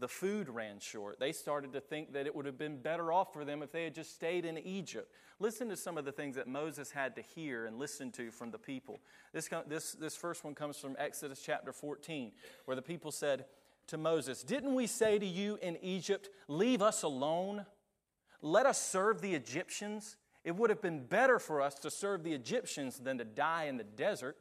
The 0.00 0.08
food 0.08 0.48
ran 0.48 0.80
short. 0.80 1.20
They 1.20 1.32
started 1.32 1.74
to 1.74 1.80
think 1.80 2.14
that 2.14 2.26
it 2.26 2.34
would 2.34 2.46
have 2.46 2.56
been 2.56 2.80
better 2.80 3.12
off 3.12 3.34
for 3.34 3.44
them 3.44 3.62
if 3.62 3.70
they 3.70 3.84
had 3.84 3.94
just 3.94 4.14
stayed 4.14 4.46
in 4.46 4.56
Egypt. 4.56 5.12
Listen 5.38 5.68
to 5.68 5.76
some 5.76 5.98
of 5.98 6.06
the 6.06 6.12
things 6.12 6.36
that 6.36 6.48
Moses 6.48 6.90
had 6.90 7.14
to 7.16 7.22
hear 7.22 7.66
and 7.66 7.78
listen 7.78 8.10
to 8.12 8.30
from 8.30 8.50
the 8.50 8.58
people. 8.58 9.00
This, 9.34 9.50
this, 9.68 9.92
this 9.92 10.16
first 10.16 10.42
one 10.42 10.54
comes 10.54 10.78
from 10.78 10.96
Exodus 10.98 11.42
chapter 11.44 11.70
14, 11.70 12.32
where 12.64 12.74
the 12.74 12.82
people 12.82 13.12
said 13.12 13.44
to 13.88 13.98
Moses, 13.98 14.42
Didn't 14.42 14.74
we 14.74 14.86
say 14.86 15.18
to 15.18 15.26
you 15.26 15.58
in 15.60 15.76
Egypt, 15.82 16.30
Leave 16.48 16.80
us 16.80 17.02
alone? 17.02 17.66
Let 18.40 18.64
us 18.64 18.80
serve 18.80 19.20
the 19.20 19.34
Egyptians? 19.34 20.16
It 20.44 20.56
would 20.56 20.70
have 20.70 20.80
been 20.80 21.04
better 21.04 21.38
for 21.38 21.60
us 21.60 21.74
to 21.80 21.90
serve 21.90 22.22
the 22.22 22.32
Egyptians 22.32 22.98
than 22.98 23.18
to 23.18 23.24
die 23.24 23.64
in 23.64 23.76
the 23.76 23.84
desert. 23.84 24.38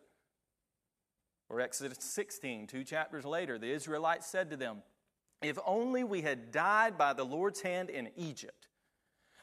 Or 1.49 1.59
Exodus 1.59 1.97
16, 1.99 2.67
two 2.67 2.83
chapters 2.83 3.25
later, 3.25 3.57
the 3.57 3.71
Israelites 3.71 4.27
said 4.27 4.51
to 4.51 4.57
them, 4.57 4.83
If 5.41 5.57
only 5.65 6.03
we 6.03 6.21
had 6.21 6.51
died 6.51 6.97
by 6.97 7.13
the 7.13 7.25
Lord's 7.25 7.61
hand 7.61 7.89
in 7.89 8.09
Egypt. 8.15 8.67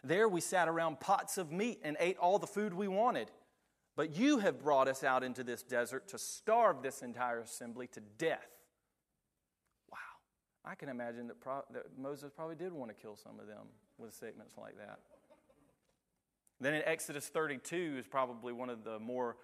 There 0.05 0.29
we 0.29 0.41
sat 0.41 0.69
around 0.69 1.01
pots 1.01 1.37
of 1.37 1.51
meat 1.51 1.81
and 1.83 1.97
ate 1.99 2.17
all 2.19 2.39
the 2.39 2.47
food 2.47 2.73
we 2.73 2.87
wanted. 2.87 3.31
But 3.97 4.15
you 4.15 4.39
have 4.39 4.63
brought 4.63 4.89
us 4.89 5.03
out 5.03 5.25
into 5.25 5.43
this 5.43 5.63
desert 5.63 6.09
to 6.09 6.19
starve 6.19 6.83
this 6.83 7.03
entire 7.03 7.41
assembly 7.41 7.89
to 7.89 8.01
death. 8.19 8.47
Wow. 9.91 9.99
I 10.65 10.75
can 10.75 10.91
imagine 10.91 11.27
that, 11.29 11.41
Pro- 11.41 11.65
that 11.73 11.99
Moses 11.99 12.31
probably 12.31 12.57
did 12.57 12.73
want 12.73 12.91
to 12.91 12.95
kill 12.95 13.17
some 13.17 13.41
of 13.41 13.47
them 13.47 13.67
with 13.99 14.15
statements 14.15 14.55
like 14.57 14.77
that. 14.77 15.01
Then 16.61 16.75
in 16.75 16.83
Exodus 16.85 17.27
32 17.29 17.97
is 17.99 18.07
probably 18.07 18.53
one 18.53 18.71
of 18.71 18.85
the 18.85 18.99
more 18.99 19.37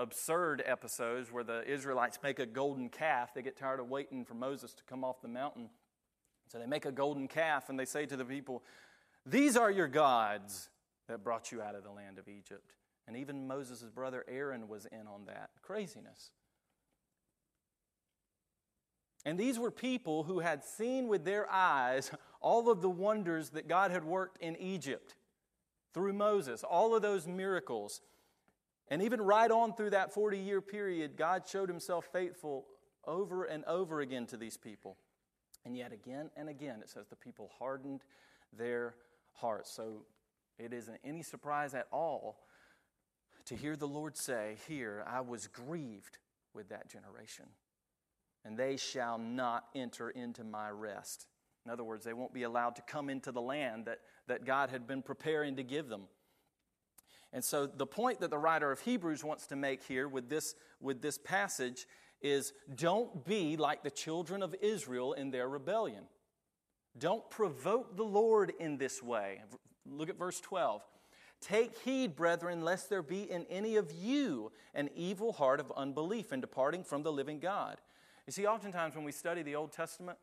absurd 0.00 0.62
episodes 0.66 1.30
where 1.30 1.44
the 1.44 1.68
Israelites 1.70 2.18
make 2.22 2.38
a 2.38 2.46
golden 2.46 2.88
calf. 2.88 3.34
They 3.34 3.42
get 3.42 3.56
tired 3.56 3.80
of 3.80 3.88
waiting 3.88 4.24
for 4.24 4.34
Moses 4.34 4.72
to 4.74 4.82
come 4.84 5.04
off 5.04 5.20
the 5.20 5.28
mountain. 5.28 5.68
So 6.48 6.58
they 6.58 6.66
make 6.66 6.86
a 6.86 6.92
golden 6.92 7.28
calf 7.28 7.68
and 7.68 7.78
they 7.78 7.84
say 7.84 8.06
to 8.06 8.16
the 8.16 8.24
people, 8.24 8.64
These 9.26 9.56
are 9.56 9.70
your 9.70 9.88
gods 9.88 10.70
that 11.08 11.22
brought 11.22 11.52
you 11.52 11.60
out 11.62 11.74
of 11.74 11.84
the 11.84 11.90
land 11.90 12.18
of 12.18 12.28
Egypt. 12.28 12.72
And 13.06 13.16
even 13.16 13.46
Moses' 13.46 13.82
brother 13.82 14.24
Aaron 14.28 14.68
was 14.68 14.86
in 14.86 15.06
on 15.06 15.26
that. 15.26 15.50
Craziness. 15.62 16.30
And 19.24 19.38
these 19.38 19.58
were 19.58 19.70
people 19.70 20.24
who 20.24 20.40
had 20.40 20.64
seen 20.64 21.08
with 21.08 21.24
their 21.24 21.50
eyes 21.50 22.10
all 22.40 22.70
of 22.70 22.80
the 22.80 22.88
wonders 22.88 23.50
that 23.50 23.68
God 23.68 23.90
had 23.90 24.04
worked 24.04 24.38
in 24.38 24.56
Egypt 24.56 25.14
through 25.92 26.14
Moses, 26.14 26.64
all 26.64 26.94
of 26.94 27.02
those 27.02 27.26
miracles. 27.26 28.00
And 28.90 29.02
even 29.02 29.20
right 29.20 29.50
on 29.50 29.74
through 29.74 29.90
that 29.90 30.12
40 30.12 30.38
year 30.38 30.60
period, 30.60 31.16
God 31.16 31.48
showed 31.48 31.68
himself 31.68 32.08
faithful 32.12 32.66
over 33.06 33.44
and 33.44 33.64
over 33.64 34.00
again 34.00 34.26
to 34.26 34.36
these 34.36 34.56
people. 34.56 34.96
And 35.64 35.76
yet, 35.76 35.92
again 35.92 36.30
and 36.36 36.48
again, 36.48 36.80
it 36.82 36.90
says 36.90 37.06
the 37.08 37.16
people 37.16 37.50
hardened 37.58 38.02
their 38.56 38.94
hearts. 39.34 39.70
So 39.70 40.04
it 40.58 40.72
isn't 40.72 40.98
any 41.04 41.22
surprise 41.22 41.74
at 41.74 41.86
all 41.92 42.40
to 43.46 43.56
hear 43.56 43.76
the 43.76 43.88
Lord 43.88 44.16
say, 44.16 44.56
Here, 44.68 45.04
I 45.06 45.20
was 45.20 45.46
grieved 45.46 46.18
with 46.54 46.68
that 46.70 46.88
generation, 46.88 47.46
and 48.44 48.56
they 48.56 48.76
shall 48.76 49.18
not 49.18 49.64
enter 49.74 50.10
into 50.10 50.44
my 50.44 50.70
rest. 50.70 51.26
In 51.64 51.70
other 51.70 51.84
words, 51.84 52.04
they 52.04 52.14
won't 52.14 52.32
be 52.32 52.44
allowed 52.44 52.76
to 52.76 52.82
come 52.82 53.10
into 53.10 53.32
the 53.32 53.40
land 53.40 53.84
that, 53.84 53.98
that 54.28 54.44
God 54.44 54.70
had 54.70 54.86
been 54.86 55.02
preparing 55.02 55.56
to 55.56 55.62
give 55.62 55.88
them. 55.88 56.02
And 57.32 57.44
so, 57.44 57.66
the 57.66 57.86
point 57.86 58.20
that 58.20 58.30
the 58.30 58.38
writer 58.38 58.72
of 58.72 58.80
Hebrews 58.80 59.22
wants 59.22 59.46
to 59.48 59.56
make 59.56 59.82
here 59.84 60.08
with 60.08 60.28
this, 60.28 60.54
with 60.80 61.00
this 61.00 61.16
passage 61.16 61.86
is 62.20 62.52
don't 62.74 63.24
be 63.24 63.56
like 63.56 63.82
the 63.82 63.90
children 63.90 64.42
of 64.42 64.54
Israel 64.60 65.12
in 65.12 65.30
their 65.30 65.48
rebellion. 65.48 66.04
Don't 66.98 67.28
provoke 67.30 67.96
the 67.96 68.04
Lord 68.04 68.52
in 68.58 68.76
this 68.76 69.02
way. 69.02 69.42
Look 69.86 70.10
at 70.10 70.18
verse 70.18 70.40
12. 70.40 70.82
Take 71.40 71.78
heed, 71.78 72.16
brethren, 72.16 72.62
lest 72.62 72.90
there 72.90 73.02
be 73.02 73.30
in 73.30 73.46
any 73.48 73.76
of 73.76 73.92
you 73.92 74.52
an 74.74 74.90
evil 74.94 75.32
heart 75.32 75.60
of 75.60 75.72
unbelief 75.76 76.32
in 76.32 76.40
departing 76.40 76.84
from 76.84 77.02
the 77.02 77.12
living 77.12 77.38
God. 77.38 77.78
You 78.26 78.32
see, 78.32 78.46
oftentimes 78.46 78.94
when 78.94 79.04
we 79.04 79.12
study 79.12 79.42
the 79.42 79.56
Old 79.56 79.72
Testament, 79.72 80.18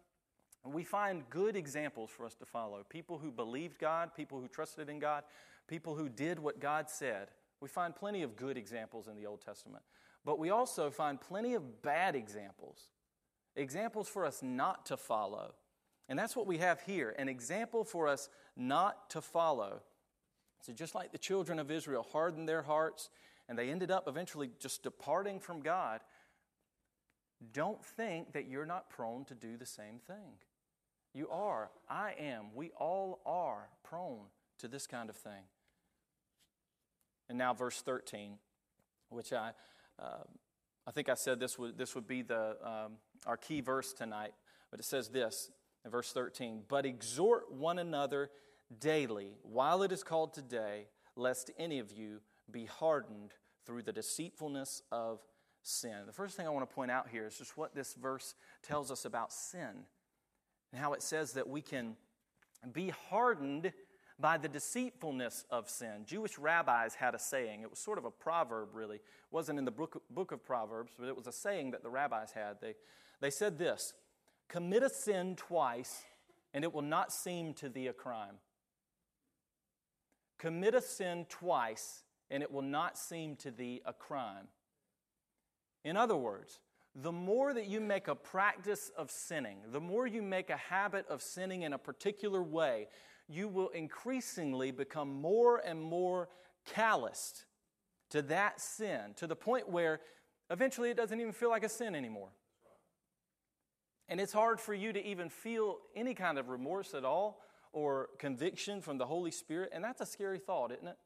we 0.65 0.83
find 0.83 1.29
good 1.29 1.55
examples 1.55 2.09
for 2.09 2.25
us 2.25 2.35
to 2.35 2.45
follow. 2.45 2.83
People 2.89 3.17
who 3.17 3.31
believed 3.31 3.79
God, 3.79 4.13
people 4.15 4.39
who 4.39 4.47
trusted 4.47 4.89
in 4.89 4.99
God, 4.99 5.23
people 5.67 5.95
who 5.95 6.09
did 6.09 6.39
what 6.39 6.59
God 6.59 6.89
said. 6.89 7.29
We 7.61 7.69
find 7.69 7.95
plenty 7.95 8.23
of 8.23 8.35
good 8.35 8.57
examples 8.57 9.07
in 9.07 9.15
the 9.15 9.25
Old 9.25 9.41
Testament. 9.41 9.83
But 10.25 10.39
we 10.39 10.49
also 10.49 10.89
find 10.91 11.19
plenty 11.19 11.53
of 11.53 11.81
bad 11.81 12.15
examples, 12.15 12.89
examples 13.55 14.09
for 14.09 14.25
us 14.25 14.43
not 14.43 14.85
to 14.87 14.97
follow. 14.97 15.53
And 16.09 16.17
that's 16.17 16.35
what 16.35 16.47
we 16.47 16.57
have 16.57 16.81
here 16.81 17.15
an 17.17 17.29
example 17.29 17.83
for 17.83 18.07
us 18.07 18.29
not 18.55 19.09
to 19.11 19.21
follow. 19.21 19.81
So, 20.61 20.73
just 20.73 20.95
like 20.95 21.11
the 21.11 21.17
children 21.17 21.59
of 21.59 21.71
Israel 21.71 22.05
hardened 22.11 22.49
their 22.49 22.63
hearts 22.63 23.09
and 23.47 23.57
they 23.57 23.69
ended 23.69 23.91
up 23.91 24.07
eventually 24.07 24.51
just 24.59 24.83
departing 24.83 25.39
from 25.39 25.61
God, 25.61 26.01
don't 27.53 27.83
think 27.83 28.33
that 28.33 28.47
you're 28.47 28.65
not 28.65 28.89
prone 28.89 29.25
to 29.25 29.35
do 29.35 29.57
the 29.57 29.65
same 29.65 29.99
thing. 29.99 30.39
You 31.13 31.29
are. 31.29 31.69
I 31.89 32.13
am. 32.19 32.47
We 32.53 32.71
all 32.77 33.21
are 33.25 33.69
prone 33.83 34.25
to 34.59 34.67
this 34.67 34.87
kind 34.87 35.09
of 35.09 35.15
thing. 35.15 35.43
And 37.29 37.37
now, 37.37 37.53
verse 37.53 37.81
13, 37.81 38.37
which 39.09 39.33
I, 39.33 39.51
uh, 39.99 40.23
I 40.85 40.91
think 40.91 41.09
I 41.09 41.15
said 41.15 41.39
this 41.39 41.57
would, 41.59 41.77
this 41.77 41.95
would 41.95 42.07
be 42.07 42.21
the, 42.21 42.57
um, 42.63 42.93
our 43.25 43.37
key 43.37 43.61
verse 43.61 43.93
tonight, 43.93 44.33
but 44.71 44.79
it 44.79 44.85
says 44.85 45.09
this 45.09 45.51
in 45.83 45.91
verse 45.91 46.11
13 46.11 46.63
But 46.67 46.85
exhort 46.85 47.51
one 47.51 47.79
another 47.79 48.29
daily 48.79 49.37
while 49.43 49.83
it 49.83 49.91
is 49.91 50.03
called 50.03 50.33
today, 50.33 50.87
lest 51.15 51.51
any 51.57 51.79
of 51.79 51.91
you 51.91 52.21
be 52.49 52.65
hardened 52.65 53.33
through 53.65 53.83
the 53.83 53.91
deceitfulness 53.91 54.81
of 54.91 55.19
sin. 55.61 56.05
The 56.05 56.13
first 56.13 56.37
thing 56.37 56.47
I 56.47 56.49
want 56.49 56.69
to 56.69 56.73
point 56.73 56.91
out 56.91 57.09
here 57.09 57.27
is 57.27 57.37
just 57.37 57.57
what 57.57 57.75
this 57.75 57.93
verse 57.93 58.35
tells 58.63 58.91
us 58.91 59.03
about 59.03 59.33
sin 59.33 59.85
and 60.71 60.81
how 60.81 60.93
it 60.93 61.01
says 61.01 61.33
that 61.33 61.47
we 61.47 61.61
can 61.61 61.95
be 62.73 62.89
hardened 63.09 63.71
by 64.19 64.37
the 64.37 64.47
deceitfulness 64.47 65.45
of 65.49 65.69
sin. 65.69 66.03
Jewish 66.05 66.37
rabbis 66.37 66.95
had 66.95 67.13
a 67.13 67.19
saying. 67.19 67.61
It 67.61 67.69
was 67.69 67.79
sort 67.79 67.97
of 67.97 68.05
a 68.05 68.11
proverb, 68.11 68.69
really. 68.73 68.97
It 68.97 69.03
wasn't 69.31 69.59
in 69.59 69.65
the 69.65 69.71
book, 69.71 70.01
book 70.09 70.31
of 70.31 70.43
Proverbs, 70.43 70.93
but 70.97 71.07
it 71.07 71.15
was 71.15 71.27
a 71.27 71.31
saying 71.31 71.71
that 71.71 71.83
the 71.83 71.89
rabbis 71.89 72.31
had. 72.31 72.57
They, 72.59 72.73
they 73.21 73.29
said 73.29 73.57
this 73.57 73.93
Commit 74.47 74.83
a 74.83 74.89
sin 74.89 75.35
twice, 75.35 76.03
and 76.53 76.63
it 76.63 76.73
will 76.73 76.81
not 76.81 77.11
seem 77.11 77.53
to 77.55 77.69
thee 77.69 77.87
a 77.87 77.93
crime. 77.93 78.35
Commit 80.39 80.73
a 80.73 80.81
sin 80.81 81.25
twice, 81.29 82.03
and 82.31 82.41
it 82.41 82.51
will 82.51 82.61
not 82.61 82.97
seem 82.97 83.35
to 83.37 83.51
thee 83.51 83.81
a 83.85 83.93
crime. 83.93 84.47
In 85.83 85.95
other 85.95 86.15
words, 86.15 86.59
the 86.95 87.11
more 87.11 87.53
that 87.53 87.67
you 87.67 87.79
make 87.79 88.07
a 88.07 88.15
practice 88.15 88.91
of 88.97 89.11
sinning, 89.11 89.57
the 89.71 89.79
more 89.79 90.07
you 90.07 90.21
make 90.21 90.49
a 90.49 90.57
habit 90.57 91.05
of 91.09 91.21
sinning 91.21 91.61
in 91.61 91.73
a 91.73 91.77
particular 91.77 92.41
way, 92.41 92.87
you 93.27 93.47
will 93.47 93.69
increasingly 93.69 94.71
become 94.71 95.21
more 95.21 95.57
and 95.57 95.81
more 95.81 96.29
calloused 96.65 97.45
to 98.09 98.21
that 98.23 98.61
sin 98.61 99.13
to 99.17 99.27
the 99.27 99.35
point 99.35 99.69
where 99.69 99.99
eventually 100.49 100.89
it 100.89 100.97
doesn't 100.97 101.19
even 101.19 101.33
feel 101.33 101.49
like 101.49 101.63
a 101.63 101.69
sin 101.69 101.93
anymore. 101.93 102.29
And 104.09 104.21
it's 104.21 104.31
hard 104.31 104.59
for 104.59 104.73
you 104.73 104.93
to 104.93 105.05
even 105.05 105.29
feel 105.29 105.77
any 105.95 106.13
kind 106.13 106.37
of 106.37 106.47
remorse 106.47 106.93
at 106.93 107.03
all 107.03 107.41
or 107.73 108.09
conviction 108.17 108.81
from 108.81 108.97
the 108.97 109.05
Holy 109.05 109.31
Spirit. 109.31 109.71
And 109.73 109.83
that's 109.83 109.99
a 109.99 110.05
scary 110.05 110.39
thought, 110.39 110.71
isn't 110.71 110.87
it? 110.87 110.97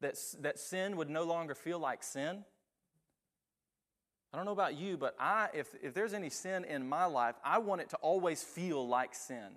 That, 0.00 0.16
that 0.40 0.58
sin 0.58 0.96
would 0.96 1.08
no 1.08 1.22
longer 1.22 1.54
feel 1.54 1.78
like 1.78 2.02
sin. 2.02 2.44
I 4.36 4.38
don't 4.40 4.44
know 4.44 4.52
about 4.52 4.76
you, 4.76 4.98
but 4.98 5.16
I, 5.18 5.48
if, 5.54 5.74
if 5.82 5.94
there's 5.94 6.12
any 6.12 6.28
sin 6.28 6.64
in 6.64 6.86
my 6.86 7.06
life, 7.06 7.36
I 7.42 7.56
want 7.56 7.80
it 7.80 7.88
to 7.90 7.96
always 7.96 8.42
feel 8.42 8.86
like 8.86 9.14
sin. 9.14 9.48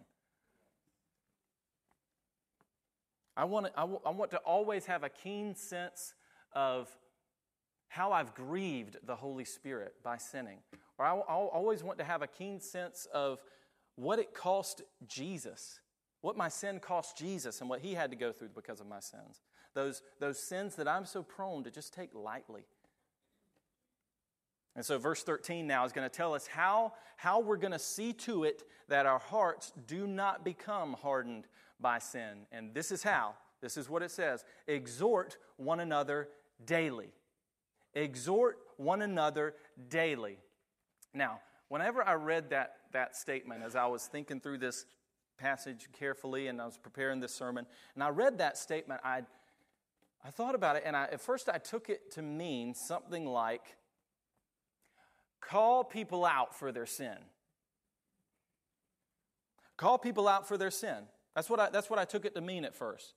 I 3.36 3.43
want, 3.43 3.74
I 3.75 3.83
want 3.83 4.31
to 4.31 4.38
always 4.38 4.86
have 4.86 5.03
a 5.03 5.09
keen 5.09 5.53
sense 5.53 6.13
of 6.53 6.88
how 7.89 8.13
I've 8.13 8.33
grieved 8.33 8.95
the 9.05 9.17
Holy 9.17 9.43
Spirit 9.43 9.95
by 10.01 10.15
sinning. 10.15 10.59
Or 10.98 11.05
I, 11.05 11.13
I 11.13 11.33
always 11.33 11.83
want 11.83 11.98
to 11.98 12.05
have 12.05 12.21
a 12.21 12.27
keen 12.27 12.62
sense 12.62 13.05
of 13.13 13.43
what 13.98 14.17
it 14.17 14.33
cost 14.33 14.81
Jesus, 15.05 15.81
what 16.21 16.38
my 16.38 16.48
sin 16.48 16.79
cost 16.79 17.17
Jesus, 17.17 17.59
and 17.59 17.69
what 17.69 17.81
he 17.81 17.95
had 17.95 18.12
to 18.12 18.15
go 18.15 18.31
through 18.31 18.51
because 18.55 18.79
of 18.79 18.88
my 18.88 19.01
sins. 19.01 19.41
Those, 19.74 20.03
those 20.21 20.39
sins 20.39 20.75
that 20.75 20.88
I'm 20.88 21.03
so 21.03 21.21
prone 21.21 21.65
to 21.65 21.69
just 21.69 21.93
take 21.93 22.15
lightly. 22.15 22.65
And 24.76 24.86
so, 24.86 24.98
verse 24.98 25.24
13 25.24 25.68
now 25.68 25.86
is 25.86 25.92
going 25.92 26.10
to 26.10 26.16
tell 26.16 26.34
us 26.34 26.48
how, 26.48 26.94
how 27.18 27.40
we're 27.40 27.58
going 27.58 27.74
to 27.74 27.80
see 27.80 28.14
to 28.14 28.44
it 28.44 28.64
that 28.88 29.06
our 29.06 29.20
hearts 29.20 29.74
do 29.88 30.08
not 30.08 30.46
become 30.46 30.94
hardened 30.94 31.48
by 31.80 32.00
sin. 32.00 32.46
And 32.52 32.74
this 32.74 32.92
is 32.92 33.04
how. 33.04 33.36
This 33.62 33.78
is 33.78 33.90
what 33.90 34.04
it 34.04 34.12
says 34.12 34.46
exhort 34.68 35.38
one 35.58 35.80
another 35.80 36.30
daily. 36.66 37.10
Exhort 37.94 38.60
one 38.78 39.02
another 39.02 39.56
daily. 39.90 40.38
Now, 41.14 41.42
whenever 41.68 42.04
I 42.04 42.14
read 42.14 42.52
that, 42.52 42.76
that 42.94 43.16
statement 43.16 43.64
as 43.64 43.76
I 43.76 43.88
was 43.88 44.06
thinking 44.06 44.40
through 44.40 44.60
this 44.60 44.86
passage 45.38 45.90
carefully 45.98 46.48
and 46.48 46.62
I 46.62 46.66
was 46.66 46.78
preparing 46.78 47.20
this 47.20 47.34
sermon, 47.34 47.66
and 47.96 48.04
I 48.04 48.10
read 48.10 48.38
that 48.38 48.58
statement, 48.58 49.02
I, 49.04 49.24
I 50.24 50.30
thought 50.30 50.56
about 50.56 50.76
it, 50.76 50.84
and 50.86 50.96
I, 50.96 51.06
at 51.06 51.20
first 51.20 51.50
I 51.50 51.58
took 51.58 51.90
it 51.90 52.12
to 52.12 52.22
mean 52.22 52.74
something 52.74 53.26
like 53.26 53.76
call 55.41 55.84
people 55.84 56.25
out 56.25 56.55
for 56.55 56.72
their 56.72 56.86
sin. 56.86 57.17
Call 59.77 59.98
people 59.98 60.27
out 60.27 60.48
for 60.48 60.58
their 60.58 60.72
sin. 60.72 60.98
That's 61.36 61.50
what 61.50 61.60
I, 61.60 61.69
that's 61.69 61.89
what 61.89 62.00
I 62.00 62.05
took 62.05 62.25
it 62.25 62.36
to 62.36 62.41
mean 62.41 62.65
at 62.65 62.75
first. 62.75 63.13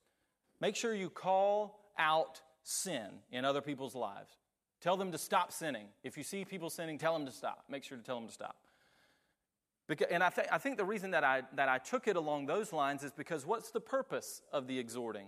Make 0.61 0.75
sure 0.75 0.93
you 0.93 1.09
call 1.09 1.79
out 1.97 2.41
sin 2.63 3.07
in 3.31 3.43
other 3.43 3.61
people's 3.61 3.95
lives. 3.95 4.37
Tell 4.79 4.97
them 4.97 5.11
to 5.11 5.17
stop 5.17 5.51
sinning. 5.51 5.87
If 6.03 6.17
you 6.17 6.23
see 6.23 6.45
people 6.45 6.69
sinning, 6.69 6.97
tell 6.97 7.13
them 7.13 7.25
to 7.25 7.31
stop. 7.31 7.65
Make 7.69 7.83
sure 7.83 7.97
to 7.97 8.03
tell 8.03 8.19
them 8.19 8.27
to 8.27 8.33
stop. 8.33 8.55
Because, 9.87 10.07
and 10.09 10.23
I, 10.23 10.29
th- 10.29 10.47
I 10.51 10.57
think 10.57 10.77
the 10.77 10.85
reason 10.85 11.11
that 11.11 11.23
I, 11.23 11.43
that 11.55 11.67
I 11.67 11.77
took 11.77 12.07
it 12.07 12.15
along 12.15 12.45
those 12.45 12.71
lines 12.71 13.03
is 13.03 13.11
because 13.11 13.45
what's 13.45 13.71
the 13.71 13.81
purpose 13.81 14.41
of 14.51 14.67
the 14.67 14.79
exhorting? 14.79 15.27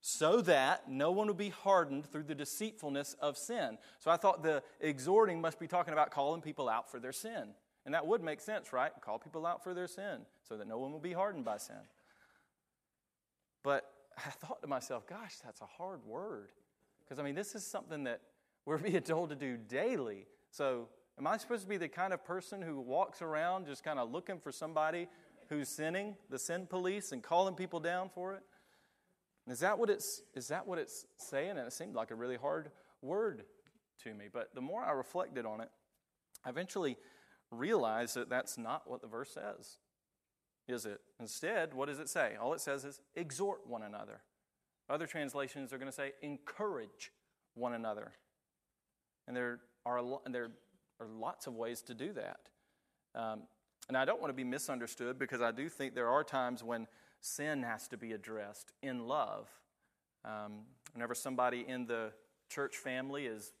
So 0.00 0.40
that 0.42 0.88
no 0.88 1.10
one 1.10 1.26
would 1.26 1.36
be 1.36 1.50
hardened 1.50 2.06
through 2.06 2.22
the 2.22 2.34
deceitfulness 2.34 3.14
of 3.20 3.36
sin. 3.36 3.76
So 3.98 4.10
I 4.10 4.16
thought 4.16 4.42
the 4.42 4.62
exhorting 4.80 5.40
must 5.40 5.58
be 5.58 5.66
talking 5.66 5.92
about 5.92 6.10
calling 6.10 6.40
people 6.40 6.68
out 6.68 6.90
for 6.90 6.98
their 6.98 7.12
sin. 7.12 7.50
And 7.84 7.94
that 7.94 8.06
would 8.06 8.22
make 8.22 8.40
sense, 8.40 8.72
right? 8.72 8.92
Call 9.00 9.18
people 9.18 9.46
out 9.46 9.62
for 9.62 9.74
their 9.74 9.86
sin 9.86 10.20
so 10.48 10.56
that 10.56 10.66
no 10.66 10.78
one 10.78 10.92
will 10.92 11.00
be 11.00 11.12
hardened 11.12 11.44
by 11.44 11.58
sin. 11.58 11.76
But 13.62 13.90
I 14.16 14.30
thought 14.30 14.62
to 14.62 14.68
myself, 14.68 15.06
gosh, 15.06 15.36
that's 15.44 15.60
a 15.60 15.66
hard 15.66 16.04
word. 16.04 16.48
Because, 17.04 17.18
I 17.18 17.22
mean, 17.22 17.34
this 17.34 17.54
is 17.54 17.66
something 17.66 18.04
that 18.04 18.20
we're 18.64 18.78
being 18.90 19.00
told 19.02 19.30
to 19.30 19.36
do 19.36 19.56
daily. 19.56 20.26
So, 20.50 20.88
am 21.18 21.26
I 21.26 21.36
supposed 21.36 21.62
to 21.62 21.68
be 21.68 21.76
the 21.76 21.88
kind 21.88 22.12
of 22.12 22.24
person 22.24 22.62
who 22.62 22.80
walks 22.80 23.22
around 23.22 23.66
just 23.66 23.84
kind 23.84 23.98
of 23.98 24.10
looking 24.10 24.38
for 24.38 24.52
somebody 24.52 25.08
who's 25.48 25.68
sinning, 25.68 26.16
the 26.28 26.38
sin 26.38 26.66
police, 26.66 27.12
and 27.12 27.22
calling 27.22 27.54
people 27.54 27.80
down 27.80 28.10
for 28.14 28.34
it? 28.34 28.42
Is 29.50 29.60
that 29.60 29.78
what 29.78 29.90
it's, 29.90 30.22
is 30.34 30.48
that 30.48 30.66
what 30.66 30.78
it's 30.78 31.06
saying? 31.16 31.50
And 31.50 31.60
it 31.60 31.72
seemed 31.72 31.94
like 31.94 32.10
a 32.10 32.14
really 32.14 32.36
hard 32.36 32.70
word 33.02 33.44
to 34.04 34.14
me. 34.14 34.26
But 34.32 34.54
the 34.54 34.60
more 34.60 34.82
I 34.82 34.92
reflected 34.92 35.44
on 35.44 35.60
it, 35.60 35.68
I 36.44 36.50
eventually 36.50 36.96
realized 37.50 38.14
that 38.14 38.28
that's 38.30 38.56
not 38.56 38.88
what 38.88 39.02
the 39.02 39.08
verse 39.08 39.30
says 39.32 39.78
is 40.70 40.86
it? 40.86 41.00
Instead, 41.18 41.74
what 41.74 41.88
does 41.88 41.98
it 41.98 42.08
say? 42.08 42.36
All 42.40 42.54
it 42.54 42.60
says 42.60 42.84
is 42.84 43.00
exhort 43.14 43.66
one 43.66 43.82
another. 43.82 44.20
Other 44.88 45.06
translations 45.06 45.72
are 45.72 45.78
going 45.78 45.90
to 45.90 45.94
say 45.94 46.12
encourage 46.22 47.12
one 47.54 47.74
another. 47.74 48.12
And 49.26 49.36
there 49.36 49.60
are, 49.84 50.00
there 50.30 50.50
are 51.00 51.06
lots 51.08 51.46
of 51.46 51.54
ways 51.54 51.82
to 51.82 51.94
do 51.94 52.12
that. 52.12 52.40
Um, 53.14 53.42
and 53.88 53.96
I 53.96 54.04
don't 54.04 54.20
want 54.20 54.30
to 54.30 54.36
be 54.36 54.44
misunderstood 54.44 55.18
because 55.18 55.40
I 55.40 55.50
do 55.50 55.68
think 55.68 55.94
there 55.94 56.08
are 56.08 56.22
times 56.22 56.62
when 56.62 56.86
sin 57.20 57.62
has 57.62 57.88
to 57.88 57.96
be 57.96 58.12
addressed 58.12 58.72
in 58.82 59.06
love. 59.06 59.48
Um, 60.24 60.62
whenever 60.92 61.14
somebody 61.14 61.64
in 61.66 61.86
the 61.86 62.12
church 62.48 62.76
family 62.76 63.26
is 63.26 63.52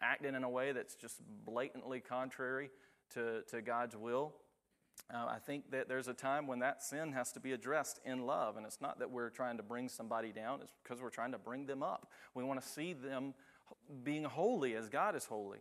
acting 0.00 0.34
in 0.34 0.44
a 0.44 0.50
way 0.50 0.72
that's 0.72 0.94
just 0.94 1.20
blatantly 1.44 2.00
contrary 2.00 2.70
to, 3.14 3.42
to 3.50 3.62
God's 3.62 3.96
will, 3.96 4.34
uh, 5.12 5.26
I 5.28 5.38
think 5.38 5.70
that 5.70 5.88
there's 5.88 6.08
a 6.08 6.14
time 6.14 6.46
when 6.46 6.60
that 6.60 6.82
sin 6.82 7.12
has 7.12 7.32
to 7.32 7.40
be 7.40 7.52
addressed 7.52 8.00
in 8.04 8.26
love. 8.26 8.56
And 8.56 8.66
it's 8.66 8.80
not 8.80 8.98
that 8.98 9.10
we're 9.10 9.30
trying 9.30 9.56
to 9.58 9.62
bring 9.62 9.88
somebody 9.88 10.32
down, 10.32 10.60
it's 10.62 10.72
because 10.82 11.02
we're 11.02 11.10
trying 11.10 11.32
to 11.32 11.38
bring 11.38 11.66
them 11.66 11.82
up. 11.82 12.10
We 12.34 12.44
want 12.44 12.60
to 12.60 12.66
see 12.66 12.92
them 12.92 13.34
being 14.02 14.24
holy 14.24 14.74
as 14.74 14.88
God 14.88 15.16
is 15.16 15.24
holy. 15.24 15.58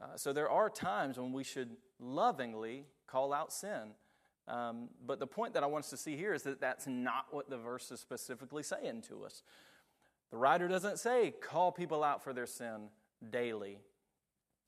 Uh, 0.00 0.16
so 0.16 0.32
there 0.32 0.50
are 0.50 0.68
times 0.68 1.18
when 1.18 1.32
we 1.32 1.44
should 1.44 1.76
lovingly 2.00 2.86
call 3.06 3.32
out 3.32 3.52
sin. 3.52 3.92
Um, 4.52 4.90
but 5.06 5.18
the 5.18 5.26
point 5.26 5.54
that 5.54 5.62
I 5.62 5.66
want 5.66 5.84
us 5.84 5.90
to 5.90 5.96
see 5.96 6.14
here 6.14 6.34
is 6.34 6.42
that 6.42 6.60
that's 6.60 6.86
not 6.86 7.26
what 7.30 7.48
the 7.48 7.56
verse 7.56 7.90
is 7.90 8.00
specifically 8.00 8.62
saying 8.62 9.02
to 9.08 9.24
us. 9.24 9.42
The 10.30 10.36
writer 10.36 10.68
doesn't 10.68 10.98
say, 10.98 11.32
call 11.40 11.72
people 11.72 12.04
out 12.04 12.22
for 12.22 12.34
their 12.34 12.46
sin 12.46 12.88
daily 13.30 13.78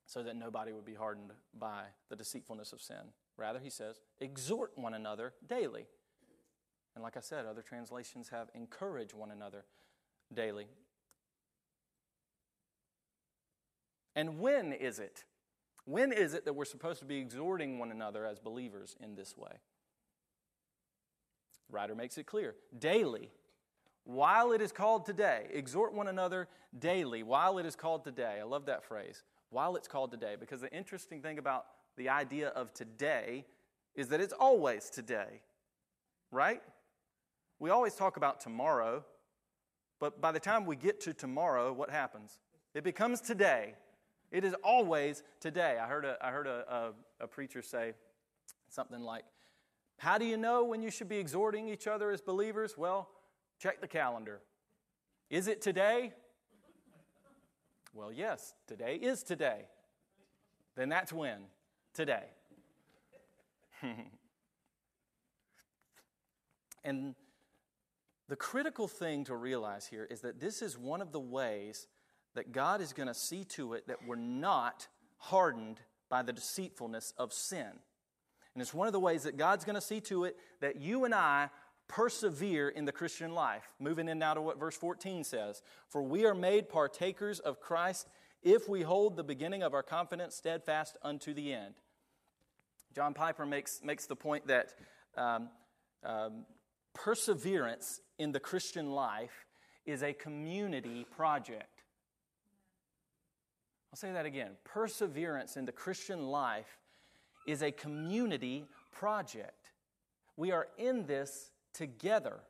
so 0.06 0.22
that 0.22 0.36
nobody 0.36 0.72
would 0.72 0.86
be 0.86 0.94
hardened 0.94 1.32
by 1.58 1.82
the 2.08 2.16
deceitfulness 2.16 2.72
of 2.72 2.80
sin. 2.80 3.12
Rather, 3.36 3.58
he 3.58 3.68
says, 3.68 4.00
exhort 4.20 4.72
one 4.76 4.94
another 4.94 5.34
daily. 5.46 5.86
And 6.94 7.04
like 7.04 7.18
I 7.18 7.20
said, 7.20 7.44
other 7.44 7.62
translations 7.62 8.30
have 8.30 8.48
encourage 8.54 9.12
one 9.12 9.30
another 9.30 9.66
daily. 10.32 10.66
And 14.16 14.38
when 14.38 14.72
is 14.72 14.98
it? 14.98 15.24
When 15.84 16.10
is 16.10 16.32
it 16.32 16.46
that 16.46 16.54
we're 16.54 16.64
supposed 16.64 17.00
to 17.00 17.04
be 17.04 17.18
exhorting 17.18 17.78
one 17.78 17.90
another 17.90 18.24
as 18.24 18.38
believers 18.38 18.96
in 19.02 19.14
this 19.14 19.36
way? 19.36 19.58
The 21.68 21.74
writer 21.74 21.94
makes 21.94 22.18
it 22.18 22.26
clear 22.26 22.54
daily, 22.78 23.30
while 24.04 24.52
it 24.52 24.60
is 24.60 24.72
called 24.72 25.06
today. 25.06 25.46
Exhort 25.52 25.94
one 25.94 26.08
another 26.08 26.48
daily, 26.78 27.22
while 27.22 27.58
it 27.58 27.66
is 27.66 27.76
called 27.76 28.04
today. 28.04 28.38
I 28.40 28.44
love 28.44 28.66
that 28.66 28.84
phrase, 28.84 29.22
while 29.50 29.76
it's 29.76 29.88
called 29.88 30.10
today, 30.10 30.36
because 30.38 30.60
the 30.60 30.72
interesting 30.72 31.22
thing 31.22 31.38
about 31.38 31.66
the 31.96 32.08
idea 32.08 32.48
of 32.48 32.74
today 32.74 33.46
is 33.94 34.08
that 34.08 34.20
it's 34.20 34.32
always 34.32 34.90
today, 34.90 35.40
right? 36.30 36.60
We 37.60 37.70
always 37.70 37.94
talk 37.94 38.16
about 38.16 38.40
tomorrow, 38.40 39.04
but 40.00 40.20
by 40.20 40.32
the 40.32 40.40
time 40.40 40.66
we 40.66 40.76
get 40.76 41.00
to 41.02 41.14
tomorrow, 41.14 41.72
what 41.72 41.90
happens? 41.90 42.40
It 42.74 42.82
becomes 42.82 43.20
today. 43.20 43.74
It 44.32 44.44
is 44.44 44.54
always 44.64 45.22
today. 45.38 45.78
I 45.80 45.86
heard 45.86 46.04
a, 46.04 46.16
I 46.20 46.30
heard 46.30 46.48
a, 46.48 46.92
a, 47.20 47.24
a 47.24 47.26
preacher 47.28 47.62
say 47.62 47.92
something 48.68 49.00
like, 49.00 49.24
How 49.98 50.18
do 50.18 50.24
you 50.24 50.36
know 50.36 50.64
when 50.64 50.82
you 50.82 50.90
should 50.90 51.08
be 51.08 51.18
exhorting 51.18 51.68
each 51.68 51.86
other 51.86 52.10
as 52.10 52.20
believers? 52.20 52.76
Well, 52.76 53.08
check 53.58 53.80
the 53.80 53.88
calendar. 53.88 54.40
Is 55.30 55.48
it 55.48 55.62
today? 55.62 56.12
Well, 57.92 58.12
yes, 58.12 58.54
today 58.66 58.96
is 58.96 59.22
today. 59.22 59.66
Then 60.76 60.88
that's 60.88 61.12
when 61.12 61.42
today. 61.94 62.24
and 66.84 67.14
the 68.28 68.36
critical 68.36 68.88
thing 68.88 69.24
to 69.24 69.36
realize 69.36 69.86
here 69.86 70.08
is 70.10 70.22
that 70.22 70.40
this 70.40 70.60
is 70.62 70.76
one 70.78 71.00
of 71.00 71.12
the 71.12 71.20
ways 71.20 71.86
that 72.34 72.52
God 72.52 72.80
is 72.80 72.92
going 72.92 73.06
to 73.06 73.14
see 73.14 73.44
to 73.44 73.74
it 73.74 73.86
that 73.86 74.06
we're 74.06 74.16
not 74.16 74.88
hardened 75.18 75.80
by 76.08 76.22
the 76.22 76.32
deceitfulness 76.32 77.14
of 77.16 77.32
sin. 77.32 77.78
And 78.54 78.62
it's 78.62 78.74
one 78.74 78.86
of 78.86 78.92
the 78.92 79.00
ways 79.00 79.24
that 79.24 79.36
God's 79.36 79.64
going 79.64 79.74
to 79.74 79.80
see 79.80 80.00
to 80.02 80.24
it 80.24 80.36
that 80.60 80.76
you 80.76 81.04
and 81.04 81.14
I 81.14 81.50
persevere 81.88 82.68
in 82.68 82.84
the 82.84 82.92
Christian 82.92 83.34
life. 83.34 83.72
Moving 83.78 84.08
in 84.08 84.18
now 84.18 84.34
to 84.34 84.40
what 84.40 84.58
verse 84.58 84.76
14 84.76 85.24
says 85.24 85.62
For 85.88 86.02
we 86.02 86.24
are 86.24 86.34
made 86.34 86.68
partakers 86.68 87.40
of 87.40 87.60
Christ 87.60 88.08
if 88.42 88.68
we 88.68 88.82
hold 88.82 89.16
the 89.16 89.24
beginning 89.24 89.62
of 89.62 89.74
our 89.74 89.82
confidence 89.82 90.36
steadfast 90.36 90.96
unto 91.02 91.34
the 91.34 91.52
end. 91.52 91.74
John 92.94 93.12
Piper 93.12 93.44
makes, 93.44 93.80
makes 93.82 94.06
the 94.06 94.14
point 94.14 94.46
that 94.46 94.74
um, 95.16 95.48
um, 96.04 96.44
perseverance 96.92 98.00
in 98.18 98.32
the 98.32 98.40
Christian 98.40 98.92
life 98.92 99.46
is 99.84 100.02
a 100.02 100.12
community 100.12 101.06
project. 101.16 101.82
I'll 103.92 103.98
say 103.98 104.12
that 104.12 104.26
again. 104.26 104.52
Perseverance 104.64 105.56
in 105.56 105.64
the 105.64 105.72
Christian 105.72 106.26
life 106.28 106.78
is 107.46 107.62
a 107.62 107.72
community 107.72 108.64
project. 108.92 109.70
We 110.36 110.52
are 110.52 110.68
in 110.78 111.06
this 111.06 111.50
together. 111.72 112.40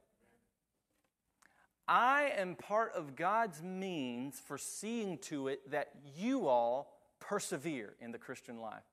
I 1.87 2.33
am 2.37 2.55
part 2.55 2.93
of 2.95 3.15
God's 3.15 3.63
means 3.63 4.41
for 4.41 4.57
seeing 4.57 5.19
to 5.19 5.49
it 5.49 5.71
that 5.71 5.91
you 6.17 6.49
all 6.49 6.99
persevere 7.21 7.95
in 8.01 8.11
the 8.13 8.19
Christian 8.19 8.59
life. 8.59 8.85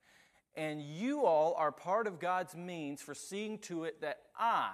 And 0.56 0.82
you 0.82 1.26
all 1.26 1.54
are 1.58 1.72
part 1.72 2.08
of 2.08 2.20
God's 2.20 2.56
means 2.56 3.02
for 3.02 3.16
seeing 3.16 3.58
to 3.60 3.86
it 3.86 4.02
that 4.02 4.20
I 4.38 4.72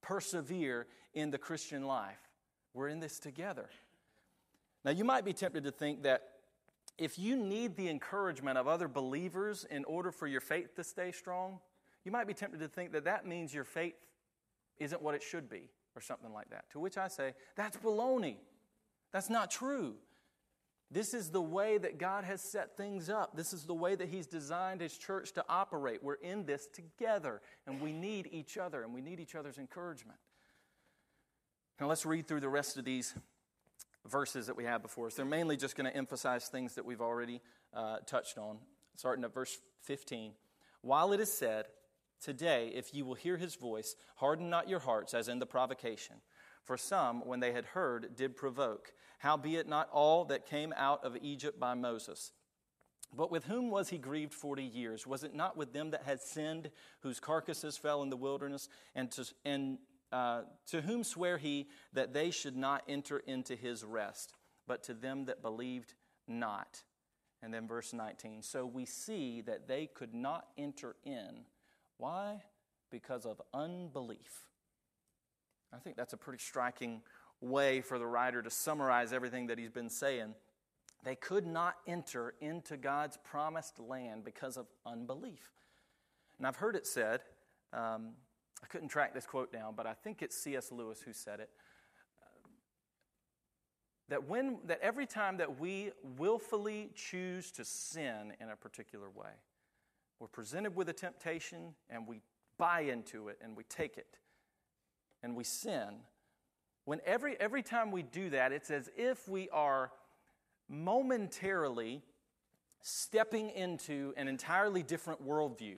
persevere 0.00 0.86
in 1.12 1.30
the 1.30 1.38
Christian 1.38 1.84
life. 1.84 2.18
We're 2.72 2.88
in 2.88 3.00
this 3.00 3.18
together. 3.18 3.68
Now, 4.84 4.90
you 4.90 5.04
might 5.04 5.24
be 5.24 5.34
tempted 5.34 5.64
to 5.64 5.70
think 5.70 6.04
that 6.04 6.22
if 7.02 7.18
you 7.18 7.36
need 7.36 7.76
the 7.76 7.88
encouragement 7.88 8.56
of 8.56 8.68
other 8.68 8.86
believers 8.86 9.66
in 9.70 9.84
order 9.84 10.12
for 10.12 10.28
your 10.28 10.40
faith 10.40 10.76
to 10.76 10.84
stay 10.84 11.10
strong, 11.10 11.58
you 12.04 12.12
might 12.12 12.28
be 12.28 12.34
tempted 12.34 12.60
to 12.60 12.68
think 12.68 12.92
that 12.92 13.04
that 13.04 13.26
means 13.26 13.52
your 13.52 13.64
faith 13.64 13.94
isn't 14.78 15.02
what 15.02 15.14
it 15.16 15.22
should 15.22 15.50
be, 15.50 15.68
or 15.96 16.00
something 16.00 16.32
like 16.32 16.50
that. 16.50 16.70
To 16.70 16.78
which 16.78 16.96
I 16.96 17.08
say, 17.08 17.34
that's 17.56 17.76
baloney. 17.76 18.36
That's 19.12 19.28
not 19.28 19.50
true. 19.50 19.96
This 20.92 21.12
is 21.12 21.30
the 21.30 21.40
way 21.40 21.76
that 21.78 21.98
God 21.98 22.22
has 22.22 22.40
set 22.40 22.76
things 22.76 23.10
up. 23.10 23.36
This 23.36 23.52
is 23.52 23.64
the 23.64 23.74
way 23.74 23.94
that 23.96 24.08
He's 24.08 24.26
designed 24.26 24.80
His 24.80 24.96
church 24.96 25.32
to 25.32 25.44
operate. 25.48 26.04
We're 26.04 26.14
in 26.14 26.44
this 26.44 26.68
together, 26.72 27.40
and 27.66 27.80
we 27.80 27.92
need 27.92 28.28
each 28.30 28.58
other, 28.58 28.84
and 28.84 28.94
we 28.94 29.00
need 29.00 29.18
each 29.18 29.34
other's 29.34 29.58
encouragement. 29.58 30.18
Now, 31.80 31.88
let's 31.88 32.06
read 32.06 32.28
through 32.28 32.40
the 32.40 32.48
rest 32.48 32.76
of 32.76 32.84
these 32.84 33.14
verses 34.08 34.46
that 34.46 34.56
we 34.56 34.64
have 34.64 34.82
before 34.82 35.06
us. 35.06 35.14
They're 35.14 35.24
mainly 35.24 35.56
just 35.56 35.76
going 35.76 35.90
to 35.90 35.96
emphasize 35.96 36.48
things 36.48 36.74
that 36.74 36.84
we've 36.84 37.00
already 37.00 37.40
uh, 37.72 37.98
touched 38.06 38.38
on. 38.38 38.58
starting 38.96 39.24
at 39.24 39.32
verse 39.32 39.58
15. 39.82 40.32
While 40.80 41.12
it 41.12 41.20
is 41.20 41.32
said, 41.32 41.66
Today, 42.20 42.70
if 42.72 42.94
you 42.94 43.04
will 43.04 43.14
hear 43.14 43.36
his 43.36 43.56
voice, 43.56 43.96
harden 44.14 44.48
not 44.48 44.68
your 44.68 44.78
hearts 44.78 45.12
as 45.12 45.26
in 45.26 45.40
the 45.40 45.46
provocation. 45.46 46.16
For 46.62 46.76
some, 46.76 47.26
when 47.26 47.40
they 47.40 47.52
had 47.52 47.64
heard, 47.64 48.14
did 48.14 48.36
provoke. 48.36 48.92
Howbeit 49.18 49.68
not 49.68 49.88
all 49.90 50.24
that 50.26 50.46
came 50.46 50.72
out 50.76 51.04
of 51.04 51.16
Egypt 51.20 51.58
by 51.58 51.74
Moses. 51.74 52.30
But 53.14 53.32
with 53.32 53.44
whom 53.44 53.70
was 53.70 53.88
he 53.88 53.98
grieved 53.98 54.32
forty 54.32 54.62
years? 54.62 55.04
Was 55.04 55.24
it 55.24 55.34
not 55.34 55.56
with 55.56 55.72
them 55.72 55.90
that 55.90 56.04
had 56.04 56.20
sinned, 56.20 56.70
whose 57.00 57.18
carcasses 57.18 57.76
fell 57.76 58.02
in 58.02 58.10
the 58.10 58.16
wilderness? 58.16 58.68
And 58.94 59.10
to, 59.12 59.26
and, 59.44 59.78
uh, 60.12 60.42
to 60.68 60.82
whom 60.82 61.02
sware 61.02 61.38
he 61.38 61.68
that 61.92 62.12
they 62.12 62.30
should 62.30 62.56
not 62.56 62.82
enter 62.88 63.18
into 63.18 63.56
his 63.56 63.84
rest, 63.84 64.34
but 64.66 64.82
to 64.84 64.94
them 64.94 65.24
that 65.24 65.42
believed 65.42 65.94
not? 66.28 66.82
And 67.42 67.52
then 67.52 67.66
verse 67.66 67.92
19. 67.92 68.42
So 68.42 68.64
we 68.66 68.84
see 68.84 69.40
that 69.42 69.66
they 69.66 69.86
could 69.86 70.14
not 70.14 70.46
enter 70.56 70.94
in 71.04 71.46
why? 72.02 72.42
Because 72.90 73.26
of 73.26 73.40
unbelief. 73.54 74.48
I 75.72 75.78
think 75.78 75.96
that's 75.96 76.14
a 76.14 76.16
pretty 76.16 76.42
striking 76.42 77.00
way 77.40 77.80
for 77.80 77.96
the 77.96 78.06
writer 78.06 78.42
to 78.42 78.50
summarize 78.50 79.12
everything 79.12 79.46
that 79.46 79.58
he's 79.58 79.70
been 79.70 79.88
saying. 79.88 80.34
They 81.04 81.14
could 81.14 81.46
not 81.46 81.76
enter 81.86 82.34
into 82.40 82.76
God's 82.76 83.18
promised 83.18 83.78
land 83.78 84.24
because 84.24 84.56
of 84.56 84.66
unbelief. 84.84 85.52
And 86.38 86.46
I've 86.46 86.56
heard 86.56 86.74
it 86.74 86.88
said, 86.88 87.20
um, 87.72 88.14
I 88.62 88.66
couldn't 88.66 88.88
track 88.88 89.14
this 89.14 89.26
quote 89.26 89.52
down, 89.52 89.74
but 89.76 89.86
I 89.86 89.94
think 89.94 90.22
it's 90.22 90.36
C.S. 90.36 90.70
Lewis 90.70 91.00
who 91.00 91.12
said 91.12 91.40
it. 91.40 91.50
That 94.08 94.28
when 94.28 94.58
that 94.66 94.80
every 94.82 95.06
time 95.06 95.38
that 95.38 95.58
we 95.58 95.90
willfully 96.18 96.90
choose 96.94 97.50
to 97.52 97.64
sin 97.64 98.34
in 98.40 98.50
a 98.50 98.56
particular 98.56 99.08
way, 99.08 99.30
we're 100.20 100.28
presented 100.28 100.76
with 100.76 100.88
a 100.88 100.92
temptation 100.92 101.74
and 101.88 102.06
we 102.06 102.20
buy 102.58 102.80
into 102.80 103.28
it 103.28 103.38
and 103.42 103.56
we 103.56 103.64
take 103.64 103.96
it 103.96 104.18
and 105.22 105.34
we 105.34 105.44
sin. 105.44 105.96
When 106.84 107.00
every, 107.06 107.38
every 107.40 107.62
time 107.62 107.90
we 107.90 108.02
do 108.02 108.30
that, 108.30 108.52
it's 108.52 108.70
as 108.70 108.90
if 108.96 109.28
we 109.28 109.48
are 109.50 109.92
momentarily 110.68 112.02
stepping 112.82 113.50
into 113.50 114.12
an 114.16 114.26
entirely 114.28 114.82
different 114.82 115.26
worldview. 115.26 115.76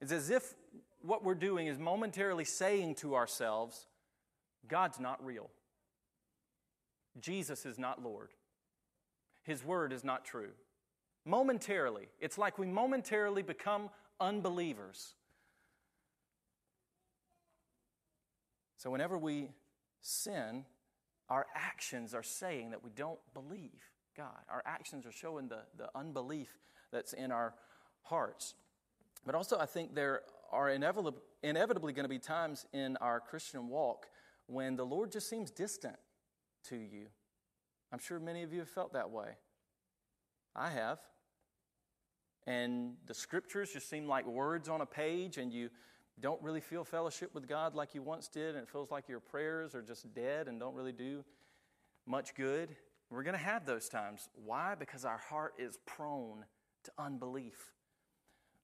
It's 0.00 0.12
as 0.12 0.30
if 0.30 0.54
what 1.02 1.24
we're 1.24 1.34
doing 1.34 1.66
is 1.66 1.78
momentarily 1.78 2.44
saying 2.44 2.96
to 2.96 3.14
ourselves, 3.14 3.86
God's 4.68 5.00
not 5.00 5.24
real. 5.24 5.50
Jesus 7.20 7.66
is 7.66 7.78
not 7.78 8.02
Lord. 8.02 8.30
His 9.42 9.64
word 9.64 9.92
is 9.92 10.04
not 10.04 10.24
true. 10.24 10.50
Momentarily. 11.24 12.08
It's 12.20 12.38
like 12.38 12.58
we 12.58 12.66
momentarily 12.66 13.42
become 13.42 13.90
unbelievers. 14.20 15.14
So, 18.76 18.90
whenever 18.90 19.18
we 19.18 19.48
sin, 20.00 20.64
our 21.28 21.46
actions 21.54 22.14
are 22.14 22.22
saying 22.22 22.70
that 22.70 22.82
we 22.82 22.90
don't 22.90 23.18
believe 23.34 23.78
God. 24.16 24.40
Our 24.48 24.62
actions 24.64 25.06
are 25.06 25.12
showing 25.12 25.48
the, 25.48 25.60
the 25.76 25.88
unbelief 25.94 26.48
that's 26.90 27.12
in 27.12 27.30
our 27.30 27.54
hearts. 28.02 28.54
But 29.26 29.34
also, 29.34 29.58
I 29.58 29.66
think 29.66 29.94
there 29.94 30.22
are 30.50 30.70
inevitably, 30.70 31.92
going 31.92 32.04
to 32.04 32.08
be 32.08 32.18
times 32.18 32.66
in 32.72 32.96
our 32.98 33.20
Christian 33.20 33.68
walk 33.68 34.06
when 34.46 34.76
the 34.76 34.84
Lord 34.84 35.12
just 35.12 35.28
seems 35.28 35.50
distant 35.50 35.96
to 36.68 36.76
you. 36.76 37.06
I'm 37.92 37.98
sure 37.98 38.18
many 38.20 38.42
of 38.42 38.52
you 38.52 38.60
have 38.60 38.68
felt 38.68 38.92
that 38.92 39.10
way. 39.10 39.30
I 40.54 40.70
have. 40.70 40.98
And 42.46 42.94
the 43.06 43.14
scriptures 43.14 43.72
just 43.72 43.88
seem 43.88 44.08
like 44.08 44.26
words 44.26 44.68
on 44.68 44.80
a 44.80 44.86
page, 44.86 45.38
and 45.38 45.52
you 45.52 45.70
don't 46.20 46.42
really 46.42 46.60
feel 46.60 46.84
fellowship 46.84 47.34
with 47.34 47.48
God 47.48 47.74
like 47.74 47.94
you 47.94 48.02
once 48.02 48.28
did, 48.28 48.54
and 48.54 48.64
it 48.64 48.68
feels 48.68 48.90
like 48.90 49.08
your 49.08 49.20
prayers 49.20 49.74
are 49.74 49.82
just 49.82 50.12
dead 50.14 50.48
and 50.48 50.58
don't 50.58 50.74
really 50.74 50.92
do 50.92 51.24
much 52.06 52.34
good. 52.34 52.74
We're 53.10 53.22
going 53.22 53.36
to 53.36 53.42
have 53.42 53.66
those 53.66 53.88
times. 53.88 54.28
Why? 54.34 54.74
Because 54.74 55.04
our 55.04 55.18
heart 55.18 55.54
is 55.58 55.78
prone 55.86 56.44
to 56.84 56.92
unbelief. 56.98 57.72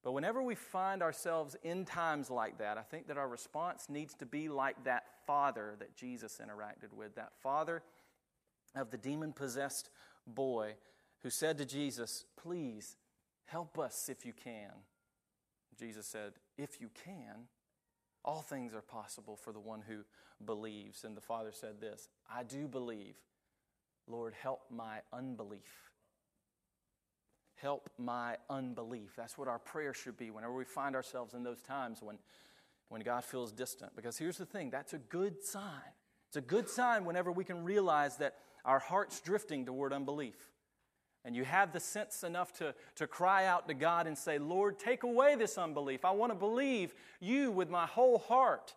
But 0.07 0.12
whenever 0.12 0.40
we 0.40 0.55
find 0.55 1.03
ourselves 1.03 1.57
in 1.64 1.85
times 1.85 2.31
like 2.31 2.59
that, 2.59 2.79
I 2.79 2.83
think 2.83 3.09
that 3.09 3.19
our 3.19 3.27
response 3.27 3.87
needs 3.88 4.14
to 4.14 4.25
be 4.25 4.49
like 4.49 4.85
that 4.85 5.03
father 5.27 5.75
that 5.81 5.97
Jesus 5.97 6.40
interacted 6.40 6.92
with, 6.97 7.16
that 7.16 7.33
father 7.42 7.83
of 8.77 8.92
the 8.92 8.99
demon 8.99 9.33
possessed 9.33 9.90
boy 10.25 10.75
who 11.25 11.29
said 11.29 11.59
to 11.59 11.64
Jesus, 11.64 12.25
Please 12.40 12.95
help 13.47 13.81
us 13.81 14.09
if 14.09 14.25
you 14.25 14.33
can. 14.33 14.71
Jesus 15.77 16.07
said, 16.07 16.35
If 16.57 16.81
you 16.81 16.88
can, 17.05 17.49
all 18.25 18.42
things 18.42 18.75
are 18.75 18.83
possible 18.83 19.35
for 19.35 19.53
the 19.53 19.59
one 19.59 19.83
who 19.88 20.05
believes. 20.45 21.03
And 21.03 21.16
the 21.16 21.21
Father 21.21 21.51
said 21.51 21.81
this 21.81 22.11
I 22.33 22.45
do 22.45 22.69
believe. 22.69 23.16
Lord, 24.07 24.35
help 24.40 24.61
my 24.71 25.01
unbelief. 25.12 25.86
Help 27.57 27.90
my 27.99 28.37
unbelief. 28.51 29.14
That's 29.16 29.38
what 29.38 29.49
our 29.49 29.59
prayer 29.59 29.95
should 29.95 30.16
be 30.16 30.31
whenever 30.31 30.55
we 30.55 30.64
find 30.64 30.95
ourselves 30.95 31.35
in 31.35 31.42
those 31.42 31.62
times 31.62 32.03
when, 32.03 32.19
when 32.88 33.01
God 33.01 33.25
feels 33.25 33.53
distant. 33.53 33.97
Because 33.97 34.19
here's 34.19 34.38
the 34.38 34.47
thing 34.47 34.71
that's 34.71 34.92
a 34.92 34.99
good 34.99 35.42
sign. 35.42 35.92
It's 36.29 36.37
a 36.37 36.40
good 36.40 36.69
sign 36.69 37.05
whenever 37.05 37.33
we 37.33 37.45
can 37.45 37.64
realize 37.64 38.16
that 38.19 38.35
our 38.64 38.79
heart's 38.79 39.21
drifting 39.21 39.64
toward 39.64 39.92
unbelief 39.92 40.51
and 41.27 41.35
you 41.35 41.45
have 41.45 41.73
the 41.73 41.81
sense 41.81 42.23
enough 42.23 42.53
to, 42.53 42.73
to 42.95 43.09
cry 43.09 43.47
out 43.47 43.66
to 43.66 43.75
God 43.75 44.07
and 44.07 44.16
say, 44.16 44.38
Lord, 44.38 44.79
take 44.79 45.03
away 45.03 45.35
this 45.35 45.59
unbelief. 45.59 46.05
I 46.05 46.12
want 46.12 46.31
to 46.31 46.38
believe 46.38 46.95
you 47.19 47.51
with 47.51 47.69
my 47.69 47.85
whole 47.85 48.19
heart. 48.19 48.75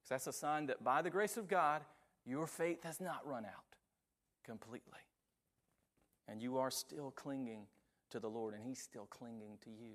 Because 0.00 0.08
that's 0.08 0.26
a 0.26 0.32
sign 0.32 0.66
that 0.66 0.82
by 0.82 1.00
the 1.00 1.10
grace 1.10 1.36
of 1.36 1.46
God, 1.46 1.82
your 2.26 2.48
faith 2.48 2.82
has 2.82 3.00
not 3.00 3.24
run 3.24 3.44
out 3.44 3.76
completely. 4.44 4.98
And 6.28 6.42
you 6.42 6.58
are 6.58 6.70
still 6.70 7.10
clinging 7.10 7.66
to 8.10 8.20
the 8.20 8.28
Lord, 8.28 8.54
and 8.54 8.62
He's 8.62 8.80
still 8.80 9.06
clinging 9.06 9.58
to 9.64 9.70
you. 9.70 9.94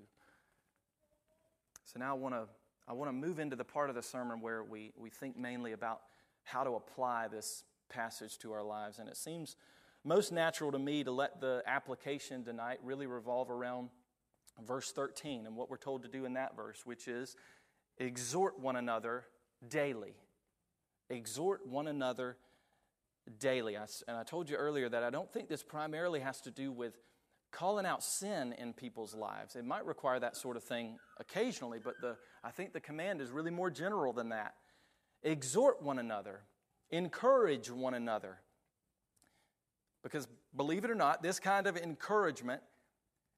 So 1.85 1.99
now 1.99 2.11
I 2.11 2.17
want 2.17 2.33
to 2.35 2.47
I 2.87 2.93
want 2.93 3.07
to 3.09 3.13
move 3.13 3.39
into 3.39 3.55
the 3.55 3.63
part 3.63 3.89
of 3.89 3.95
the 3.95 4.01
sermon 4.01 4.41
where 4.41 4.63
we, 4.63 4.91
we 4.97 5.09
think 5.09 5.37
mainly 5.37 5.71
about 5.71 6.01
how 6.43 6.63
to 6.63 6.71
apply 6.71 7.29
this 7.29 7.63
passage 7.87 8.37
to 8.39 8.51
our 8.51 8.63
lives. 8.63 8.99
And 8.99 9.07
it 9.07 9.15
seems 9.15 9.55
most 10.03 10.33
natural 10.33 10.71
to 10.71 10.79
me 10.79 11.03
to 11.05 11.11
let 11.11 11.39
the 11.39 11.63
application 11.65 12.43
tonight 12.43 12.79
really 12.83 13.07
revolve 13.07 13.49
around 13.49 13.89
verse 14.65 14.91
13 14.91 15.45
and 15.45 15.55
what 15.55 15.69
we're 15.69 15.77
told 15.77 16.03
to 16.03 16.09
do 16.09 16.25
in 16.25 16.33
that 16.33 16.55
verse, 16.55 16.85
which 16.85 17.07
is 17.07 17.37
exhort 17.97 18.59
one 18.59 18.75
another 18.75 19.25
daily. 19.69 20.15
Exhort 21.09 21.65
one 21.65 21.87
another 21.87 22.37
daily. 23.43 23.75
and 23.75 24.17
I 24.17 24.23
told 24.23 24.49
you 24.49 24.56
earlier 24.56 24.88
that 24.88 25.03
I 25.03 25.10
don't 25.10 25.29
think 25.32 25.49
this 25.49 25.62
primarily 25.62 26.21
has 26.21 26.39
to 26.41 26.51
do 26.51 26.71
with 26.71 26.97
calling 27.51 27.86
out 27.86 28.01
sin 28.01 28.56
in 28.58 28.71
people's 28.71 29.13
lives. 29.13 29.58
It 29.58 29.65
might 29.65 29.86
require 29.86 30.17
that 30.21 30.38
sort 30.38 30.56
of 30.56 30.63
thing 30.63 30.97
occasionally, 31.19 31.77
but 31.84 31.99
the, 31.99 32.15
I 32.41 32.51
think 32.51 32.71
the 32.71 32.79
command 32.79 33.19
is 33.19 33.32
really 33.32 33.51
more 33.51 33.69
general 33.69 34.13
than 34.13 34.29
that. 34.29 34.53
Exhort 35.23 35.82
one 35.82 35.99
another, 35.99 36.39
encourage 36.89 37.69
one 37.69 37.93
another. 37.93 38.38
Because 40.03 40.27
believe 40.56 40.86
it 40.86 40.89
or 40.89 40.95
not, 40.95 41.21
this 41.21 41.39
kind 41.39 41.67
of 41.67 41.75
encouragement 41.75 42.62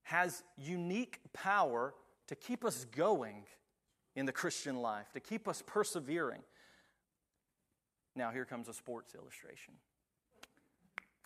has 0.04 0.44
unique 0.56 1.20
power 1.34 1.96
to 2.28 2.36
keep 2.36 2.64
us 2.64 2.86
going 2.96 3.44
in 4.16 4.28
the 4.28 4.32
Christian 4.32 4.78
life, 4.78 5.12
to 5.14 5.20
keep 5.20 5.48
us 5.48 5.64
persevering. 5.66 6.42
Now, 8.16 8.30
here 8.30 8.46
comes 8.46 8.70
a 8.70 8.74
sports 8.74 9.16
illustration. 9.16 9.74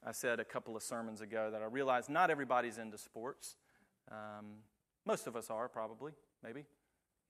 I 0.05 0.11
said 0.11 0.39
a 0.39 0.45
couple 0.45 0.75
of 0.75 0.83
sermons 0.83 1.21
ago 1.21 1.49
that 1.51 1.61
I 1.61 1.65
realize 1.65 2.09
not 2.09 2.29
everybody's 2.29 2.77
into 2.77 2.97
sports. 2.97 3.55
Um, 4.11 4.63
most 5.05 5.27
of 5.27 5.35
us 5.35 5.49
are, 5.49 5.67
probably, 5.67 6.13
maybe. 6.43 6.65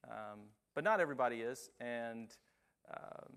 Um, 0.08 0.40
but 0.76 0.84
not 0.84 1.00
everybody 1.00 1.42
is. 1.42 1.70
And, 1.80 2.30
um, 2.94 3.34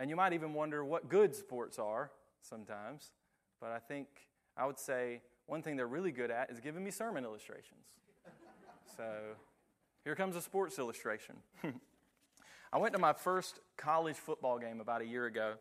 and 0.00 0.10
you 0.10 0.16
might 0.16 0.32
even 0.32 0.52
wonder 0.52 0.84
what 0.84 1.08
good 1.08 1.34
sports 1.34 1.78
are 1.78 2.10
sometimes, 2.42 3.12
but 3.60 3.70
I 3.70 3.78
think 3.78 4.08
I 4.56 4.66
would 4.66 4.78
say 4.78 5.22
one 5.46 5.62
thing 5.62 5.76
they're 5.76 5.86
really 5.86 6.12
good 6.12 6.30
at 6.30 6.50
is 6.50 6.60
giving 6.60 6.84
me 6.84 6.90
sermon 6.90 7.24
illustrations. 7.24 7.86
so 8.96 9.04
here 10.04 10.14
comes 10.14 10.36
a 10.36 10.40
sports 10.42 10.78
illustration. 10.78 11.36
I 12.72 12.78
went 12.78 12.92
to 12.94 12.98
my 12.98 13.12
first 13.12 13.60
college 13.76 14.16
football 14.16 14.58
game 14.58 14.80
about 14.80 15.00
a 15.00 15.06
year 15.06 15.26
ago. 15.26 15.54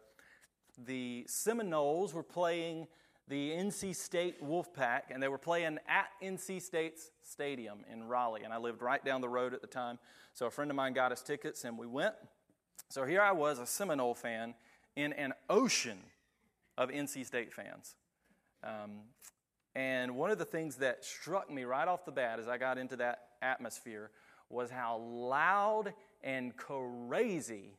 The 0.78 1.26
Seminoles 1.28 2.14
were 2.14 2.24
playing 2.24 2.88
the 3.28 3.52
NC 3.52 3.96
State 3.96 4.44
Wolfpack, 4.44 5.04
and 5.10 5.22
they 5.24 5.28
were 5.30 5.38
playing 5.38 5.80
at 5.88 6.08
NC 6.22 6.62
State's 6.62 7.12
stadium 7.22 7.86
in 7.92 8.04
Raleigh. 8.04 8.44
And 8.44 8.54
I 8.54 8.58
lived 8.58 8.82
right 8.82 9.04
down 9.04 9.22
the 9.22 9.30
road 9.30 9.54
at 9.54 9.62
the 9.62 9.68
time. 9.68 9.98
So 10.34 10.48
a 10.48 10.52
friend 10.52 10.70
of 10.70 10.76
mine 10.76 10.94
got 10.94 11.12
us 11.12 11.22
tickets, 11.22 11.64
and 11.64 11.78
we 11.78 11.88
went. 11.88 12.16
So 12.90 13.06
here 13.06 13.22
I 13.22 13.32
was, 13.32 13.60
a 13.60 13.66
Seminole 13.66 14.16
fan, 14.16 14.56
in 14.96 15.14
an 15.14 15.34
ocean 15.50 16.00
of 16.78 16.90
NC 16.90 17.26
State 17.26 17.54
fans. 17.54 17.96
Um, 18.64 19.02
And 19.76 20.16
one 20.16 20.30
of 20.30 20.38
the 20.38 20.46
things 20.46 20.76
that 20.78 21.04
struck 21.04 21.50
me 21.50 21.64
right 21.64 21.88
off 21.88 22.06
the 22.06 22.12
bat 22.12 22.40
as 22.40 22.48
I 22.48 22.58
got 22.58 22.78
into 22.78 22.96
that 22.98 23.30
atmosphere 23.42 24.12
was 24.50 24.70
how 24.70 24.98
loud 24.98 25.94
and 26.24 26.56
crazy 26.56 27.78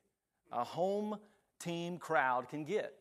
a 0.50 0.64
home 0.64 1.18
team 1.64 1.98
crowd 1.98 2.48
can 2.48 2.64
get. 2.64 2.94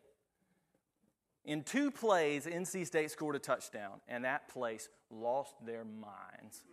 In 1.44 1.62
two 1.62 1.90
plays, 1.90 2.46
NC 2.46 2.86
State 2.86 3.10
scored 3.10 3.36
a 3.36 3.38
touchdown, 3.38 4.00
and 4.08 4.24
that 4.24 4.48
place 4.48 4.88
lost 5.10 5.54
their 5.64 5.84
minds. 5.84 6.64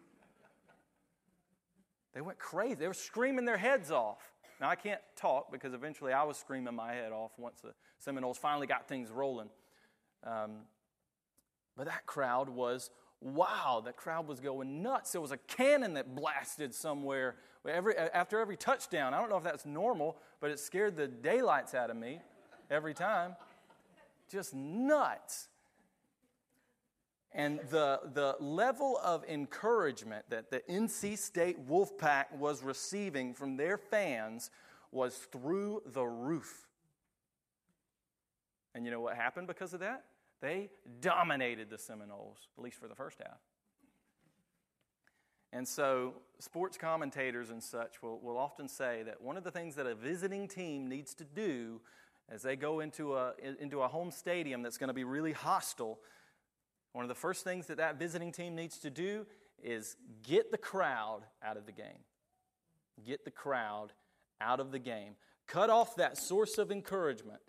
They 2.14 2.22
went 2.22 2.40
crazy. 2.40 2.76
They 2.76 2.88
were 2.88 2.94
screaming 2.94 3.46
their 3.46 3.58
heads 3.58 3.92
off. 3.92 4.20
Now, 4.60 4.70
I 4.70 4.76
can't 4.76 5.02
talk 5.16 5.52
because 5.52 5.74
eventually 5.74 6.14
I 6.14 6.24
was 6.24 6.38
screaming 6.38 6.76
my 6.76 6.94
head 6.94 7.12
off 7.12 7.32
once 7.38 7.62
the 7.62 7.74
Seminoles 8.00 8.38
finally 8.38 8.68
got 8.68 8.88
things 8.88 9.10
rolling. 9.10 9.50
Um, 10.24 10.66
but 11.76 11.88
that 11.88 12.06
crowd 12.06 12.50
was 12.50 12.92
wow, 13.22 13.82
that 13.86 13.96
crowd 13.96 14.28
was 14.28 14.40
going 14.40 14.82
nuts. 14.82 15.12
There 15.12 15.22
was 15.22 15.32
a 15.32 15.38
cannon 15.38 15.94
that 15.94 16.16
blasted 16.16 16.74
somewhere 16.74 17.36
every, 17.69 17.95
after 17.95 18.39
every 18.39 18.58
touchdown. 18.58 19.13
I 19.13 19.19
don't 19.19 19.30
know 19.30 19.38
if 19.38 19.43
that's 19.43 19.65
normal, 19.65 20.17
but 20.39 20.52
it 20.52 20.60
scared 20.60 20.95
the 20.95 21.08
daylights 21.08 21.74
out 21.74 21.89
of 21.89 21.97
me 21.97 22.19
every 22.69 22.93
time. 22.93 23.36
Just 24.30 24.54
nuts. 24.54 25.47
And 27.34 27.60
the, 27.69 28.02
the 28.13 28.36
level 28.39 29.00
of 29.04 29.24
encouragement 29.26 30.26
that 30.30 30.52
the 30.52 30.60
NC 30.69 31.17
State 31.17 31.65
Wolfpack 31.67 32.34
was 32.38 32.62
receiving 32.62 33.34
from 33.34 33.56
their 33.56 33.78
fans 33.78 34.50
was 34.91 35.15
through 35.32 35.84
the 35.86 36.04
roof. 36.04 36.67
And 38.76 38.86
you 38.86 38.91
know 38.91 39.00
what 39.00 39.15
happened 39.15 39.47
because 39.47 39.74
of 39.74 39.80
that? 39.80 40.04
They 40.41 40.69
dominated 41.00 41.69
the 41.69 41.78
Seminoles, 41.78 42.47
at 42.58 42.63
least 42.63 42.78
for 42.80 42.88
the 42.88 42.95
first 42.95 43.19
half. 43.19 43.38
And 45.54 45.68
so, 45.68 46.14
sports 46.40 46.78
commentators 46.78 47.50
and 47.50 47.62
such 47.62 48.02
will, 48.02 48.20
will 48.20 48.38
often 48.38 48.68
say 48.68 49.04
that 49.04 49.22
one 49.22 49.38
of 49.38 49.44
the 49.44 49.52
things 49.52 49.76
that 49.76 49.86
a 49.86 49.96
visiting 49.96 50.48
team 50.48 50.88
needs 50.88 51.14
to 51.16 51.26
do 51.26 51.82
as 52.30 52.42
they 52.42 52.56
go 52.56 52.80
into 52.80 53.16
a, 53.16 53.34
into 53.60 53.82
a 53.82 53.88
home 53.88 54.12
stadium 54.12 54.62
that's 54.62 54.78
going 54.78 54.88
to 54.88 54.94
be 54.94 55.04
really 55.04 55.34
hostile, 55.34 56.00
one 56.94 57.04
of 57.04 57.10
the 57.10 57.16
first 57.16 57.44
things 57.44 57.68
that 57.68 57.78
that 57.78 58.00
visiting 58.00 58.32
team 58.32 58.56
needs 58.56 58.78
to 58.80 58.90
do 58.90 59.26
is 59.62 59.98
get 60.24 60.52
the 60.52 60.58
crowd 60.58 61.22
out 61.44 61.58
of 61.58 61.66
the 61.66 61.72
game. 61.74 62.06
Get 63.06 63.26
the 63.26 63.32
crowd 63.32 63.92
out 64.40 64.60
of 64.60 64.72
the 64.72 64.80
game. 64.80 65.16
Cut 65.48 65.70
off 65.70 65.98
that 65.98 66.18
source 66.18 66.58
of 66.58 66.72
encouragement 66.72 67.42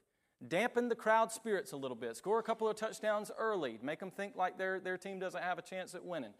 dampen 0.49 0.88
the 0.88 0.95
crowd 0.95 1.31
spirits 1.31 1.73
a 1.73 1.77
little 1.77 1.97
bit, 1.97 2.17
score 2.17 2.38
a 2.38 2.43
couple 2.43 2.69
of 2.69 2.77
touchdowns 2.77 3.31
early, 3.38 3.79
make 3.83 4.01
them 4.01 4.11
think 4.11 4.37
like 4.37 4.59
their, 4.59 4.81
their 4.81 4.99
team 4.99 5.19
doesn't 5.19 5.43
have 5.43 5.59
a 5.59 5.62
chance 5.62 5.95
at 5.95 6.05
winning. 6.05 6.35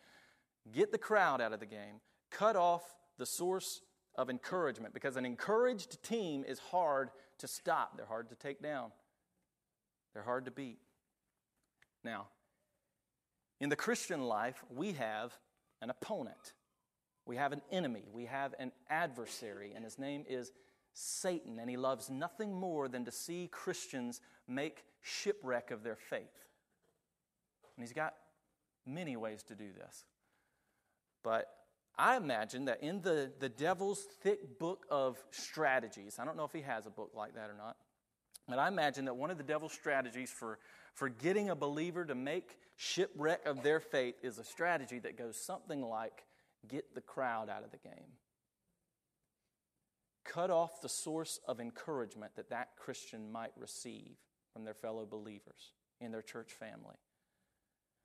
Get 0.71 0.93
the 0.93 0.99
crowd 0.99 1.41
out 1.41 1.53
of 1.53 1.61
the 1.61 1.67
game, 1.67 2.01
cut 2.31 2.57
off 2.57 2.83
the 3.19 3.27
source 3.27 3.81
of 4.15 4.31
encouragement 4.31 4.95
because 4.95 5.17
an 5.17 5.25
encouraged 5.25 6.03
team 6.03 6.45
is 6.47 6.59
hard 6.59 7.11
to 7.39 7.49
stop, 7.49 7.97
they're 7.97 8.07
hard 8.07 8.29
to 8.29 8.37
take 8.37 8.63
down, 8.63 8.93
they're 10.15 10.23
hard 10.23 10.45
to 10.45 10.51
beat. 10.51 10.79
Now, 12.05 12.29
in 13.61 13.69
the 13.69 13.77
Christian 13.77 14.23
life, 14.23 14.63
we 14.71 14.93
have 14.93 15.33
an 15.81 15.91
opponent. 15.91 16.55
We 17.27 17.37
have 17.37 17.53
an 17.53 17.63
enemy. 17.71 18.05
We 18.13 18.27
have 18.27 18.55
an 18.59 18.73
adversary, 18.91 19.73
and 19.75 19.85
his 19.85 19.99
name 19.99 20.25
is 20.29 20.53
Satan, 20.95 21.59
and 21.59 21.71
he 21.71 21.77
loves 21.77 22.11
nothing 22.11 22.53
more 22.53 22.89
than 22.89 23.05
to 23.05 23.13
see 23.13 23.49
Christians 23.51 24.21
make 24.49 24.85
shipwreck 25.01 25.71
of 25.71 25.83
their 25.83 25.97
faith. 25.97 26.47
And 27.77 27.85
he's 27.85 27.93
got 27.93 28.15
many 28.85 29.17
ways 29.17 29.43
to 29.45 29.55
do 29.55 29.69
this. 29.73 30.05
But 31.23 31.47
I 31.99 32.17
imagine 32.17 32.67
that 32.67 32.83
in 32.83 33.01
the, 33.03 33.33
the 33.39 33.49
devil's 33.49 34.01
thick 34.23 34.59
book 34.59 34.87
of 34.91 35.23
strategies, 35.31 36.19
I 36.19 36.25
don't 36.25 36.37
know 36.37 36.45
if 36.45 36.53
he 36.53 36.63
has 36.63 36.87
a 36.87 36.91
book 36.91 37.13
like 37.15 37.35
that 37.35 37.51
or 37.51 37.57
not, 37.57 37.77
but 38.49 38.59
I 38.59 38.69
imagine 38.69 39.05
that 39.05 39.17
one 39.17 39.31
of 39.31 39.39
the 39.39 39.45
devil's 39.45 39.73
strategies 39.73 40.31
for, 40.31 40.59
for 40.95 41.09
getting 41.09 41.51
a 41.51 41.55
believer 41.55 42.05
to 42.05 42.15
make 42.15 42.57
shipwreck 42.77 43.47
of 43.47 43.63
their 43.63 43.79
faith 43.79 44.17
is 44.23 44.39
a 44.39 44.45
strategy 44.45 44.99
that 45.01 45.17
goes 45.17 45.37
something 45.37 45.83
like 45.83 46.25
get 46.69 46.95
the 46.95 47.01
crowd 47.01 47.49
out 47.49 47.65
of 47.65 47.71
the 47.71 47.79
game 47.79 48.13
cut 50.25 50.51
off 50.51 50.81
the 50.81 50.89
source 50.89 51.41
of 51.47 51.61
encouragement 51.61 52.35
that 52.37 52.51
that 52.51 52.71
Christian 52.79 53.31
might 53.31 53.53
receive 53.57 54.17
from 54.53 54.65
their 54.65 54.75
fellow 54.75 55.07
believers 55.07 55.73
in 56.01 56.13
their 56.13 56.23
church 56.23 56.53
family. 56.53 56.97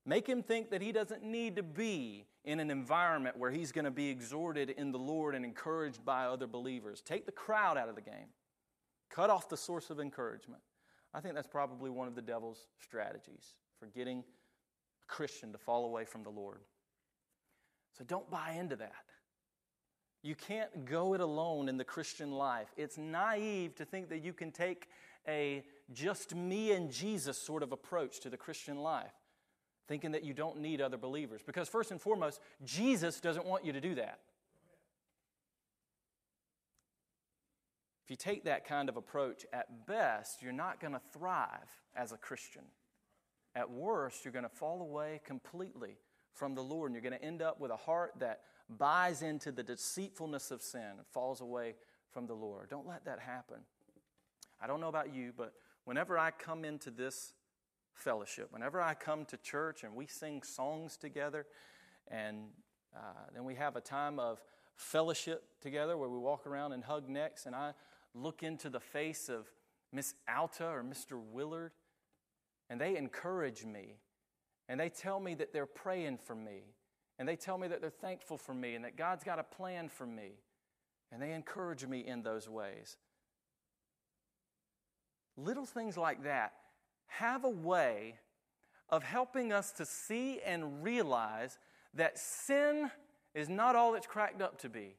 Make 0.07 0.25
him 0.25 0.41
think 0.41 0.69
that 0.71 0.81
he 0.81 0.93
doesn't 0.93 1.21
need 1.21 1.57
to 1.57 1.63
be 1.63 2.25
in 2.45 2.61
an 2.61 2.71
environment 2.71 3.37
where 3.37 3.51
he's 3.51 3.73
going 3.73 3.83
to 3.83 3.91
be 3.91 4.07
exhorted 4.07 4.69
in 4.69 4.93
the 4.93 4.97
Lord 4.97 5.35
and 5.35 5.43
encouraged 5.43 6.05
by 6.05 6.23
other 6.23 6.47
believers. 6.47 7.01
Take 7.01 7.25
the 7.25 7.33
crowd 7.33 7.77
out 7.77 7.89
of 7.89 7.95
the 7.95 8.01
game. 8.01 8.29
Cut 9.09 9.29
off 9.29 9.49
the 9.49 9.57
source 9.57 9.89
of 9.89 9.99
encouragement. 9.99 10.61
I 11.13 11.19
think 11.19 11.35
that's 11.35 11.47
probably 11.47 11.89
one 11.89 12.07
of 12.07 12.15
the 12.15 12.21
devil's 12.21 12.67
strategies 12.79 13.53
for 13.81 13.87
getting 13.87 14.19
a 14.19 15.05
Christian 15.13 15.51
to 15.51 15.57
fall 15.57 15.83
away 15.83 16.05
from 16.05 16.23
the 16.23 16.29
Lord. 16.29 16.61
So 17.97 18.05
don't 18.05 18.29
buy 18.31 18.55
into 18.57 18.77
that. 18.77 18.93
You 20.23 20.35
can't 20.35 20.85
go 20.85 21.15
it 21.15 21.19
alone 21.19 21.67
in 21.67 21.75
the 21.75 21.83
Christian 21.83 22.31
life. 22.31 22.69
It's 22.77 22.97
naive 22.97 23.75
to 23.75 23.83
think 23.83 24.07
that 24.07 24.23
you 24.23 24.31
can 24.31 24.51
take 24.51 24.87
a 25.27 25.65
just 25.91 26.33
me 26.33 26.71
and 26.71 26.89
Jesus 26.89 27.37
sort 27.37 27.61
of 27.61 27.73
approach 27.73 28.21
to 28.21 28.29
the 28.29 28.37
Christian 28.37 28.77
life, 28.77 29.11
thinking 29.87 30.11
that 30.11 30.23
you 30.23 30.33
don't 30.33 30.59
need 30.59 30.81
other 30.81 30.97
believers. 30.97 31.41
Because, 31.45 31.69
first 31.69 31.91
and 31.91 32.01
foremost, 32.01 32.39
Jesus 32.63 33.19
doesn't 33.19 33.45
want 33.45 33.65
you 33.65 33.73
to 33.73 33.81
do 33.81 33.95
that. 33.95 34.19
If 38.03 38.11
you 38.11 38.15
take 38.15 38.45
that 38.45 38.65
kind 38.65 38.87
of 38.87 38.95
approach, 38.95 39.45
at 39.51 39.85
best, 39.85 40.41
you're 40.41 40.53
not 40.53 40.79
going 40.79 40.93
to 40.93 41.01
thrive 41.11 41.69
as 41.95 42.13
a 42.13 42.17
Christian. 42.17 42.63
At 43.53 43.69
worst, 43.69 44.23
you're 44.23 44.31
going 44.31 44.43
to 44.43 44.49
fall 44.49 44.81
away 44.81 45.19
completely 45.25 45.97
from 46.31 46.55
the 46.55 46.63
Lord, 46.63 46.89
and 46.89 46.95
you're 46.95 47.09
going 47.09 47.19
to 47.19 47.25
end 47.25 47.41
up 47.41 47.59
with 47.59 47.71
a 47.71 47.75
heart 47.75 48.13
that 48.19 48.41
buys 48.69 49.21
into 49.21 49.51
the 49.51 49.63
deceitfulness 49.63 50.51
of 50.51 50.61
sin 50.61 50.81
and 50.81 51.07
falls 51.11 51.41
away 51.41 51.75
from 52.11 52.27
the 52.27 52.33
Lord. 52.33 52.69
Don't 52.69 52.87
let 52.87 53.03
that 53.05 53.19
happen. 53.19 53.57
I 54.61 54.67
don't 54.67 54.79
know 54.79 54.87
about 54.87 55.13
you, 55.13 55.33
but 55.35 55.53
whenever 55.83 56.17
I 56.17 56.31
come 56.31 56.63
into 56.63 56.91
this 56.91 57.33
fellowship, 57.97 58.47
whenever 58.51 58.81
I 58.81 58.93
come 58.93 59.25
to 59.25 59.37
church 59.37 59.83
and 59.83 59.95
we 59.95 60.07
sing 60.07 60.43
songs 60.43 60.97
together, 60.97 61.45
and 62.07 62.45
uh, 62.95 62.99
then 63.33 63.43
we 63.43 63.55
have 63.55 63.75
a 63.75 63.81
time 63.81 64.19
of 64.19 64.41
fellowship 64.75 65.43
together 65.61 65.97
where 65.97 66.09
we 66.09 66.19
walk 66.19 66.45
around 66.47 66.73
and 66.73 66.83
hug 66.83 67.09
necks, 67.09 67.45
and 67.45 67.55
I 67.55 67.73
look 68.13 68.43
into 68.43 68.69
the 68.69 68.79
face 68.79 69.29
of 69.29 69.47
Miss 69.91 70.13
Alta 70.27 70.65
or 70.65 70.83
Mr. 70.83 71.19
Willard, 71.19 71.71
and 72.69 72.79
they 72.79 72.95
encourage 72.95 73.65
me, 73.65 73.95
and 74.69 74.79
they 74.79 74.89
tell 74.89 75.19
me 75.19 75.33
that 75.35 75.53
they're 75.53 75.65
praying 75.65 76.19
for 76.23 76.35
me, 76.35 76.61
and 77.19 77.27
they 77.27 77.35
tell 77.35 77.57
me 77.57 77.67
that 77.67 77.81
they're 77.81 77.89
thankful 77.89 78.37
for 78.37 78.53
me 78.53 78.75
and 78.75 78.85
that 78.85 78.95
God's 78.95 79.23
got 79.23 79.39
a 79.39 79.43
plan 79.43 79.89
for 79.89 80.05
me. 80.05 80.33
And 81.11 81.21
they 81.21 81.31
encourage 81.31 81.85
me 81.85 82.05
in 82.05 82.21
those 82.21 82.49
ways. 82.49 82.97
Little 85.35 85.65
things 85.65 85.97
like 85.97 86.23
that 86.23 86.53
have 87.07 87.43
a 87.43 87.49
way 87.49 88.15
of 88.89 89.03
helping 89.03 89.51
us 89.51 89.71
to 89.73 89.85
see 89.85 90.39
and 90.45 90.83
realize 90.83 91.57
that 91.93 92.17
sin 92.17 92.91
is 93.33 93.49
not 93.49 93.75
all 93.75 93.95
it's 93.95 94.07
cracked 94.07 94.41
up 94.41 94.59
to 94.61 94.69
be. 94.69 94.95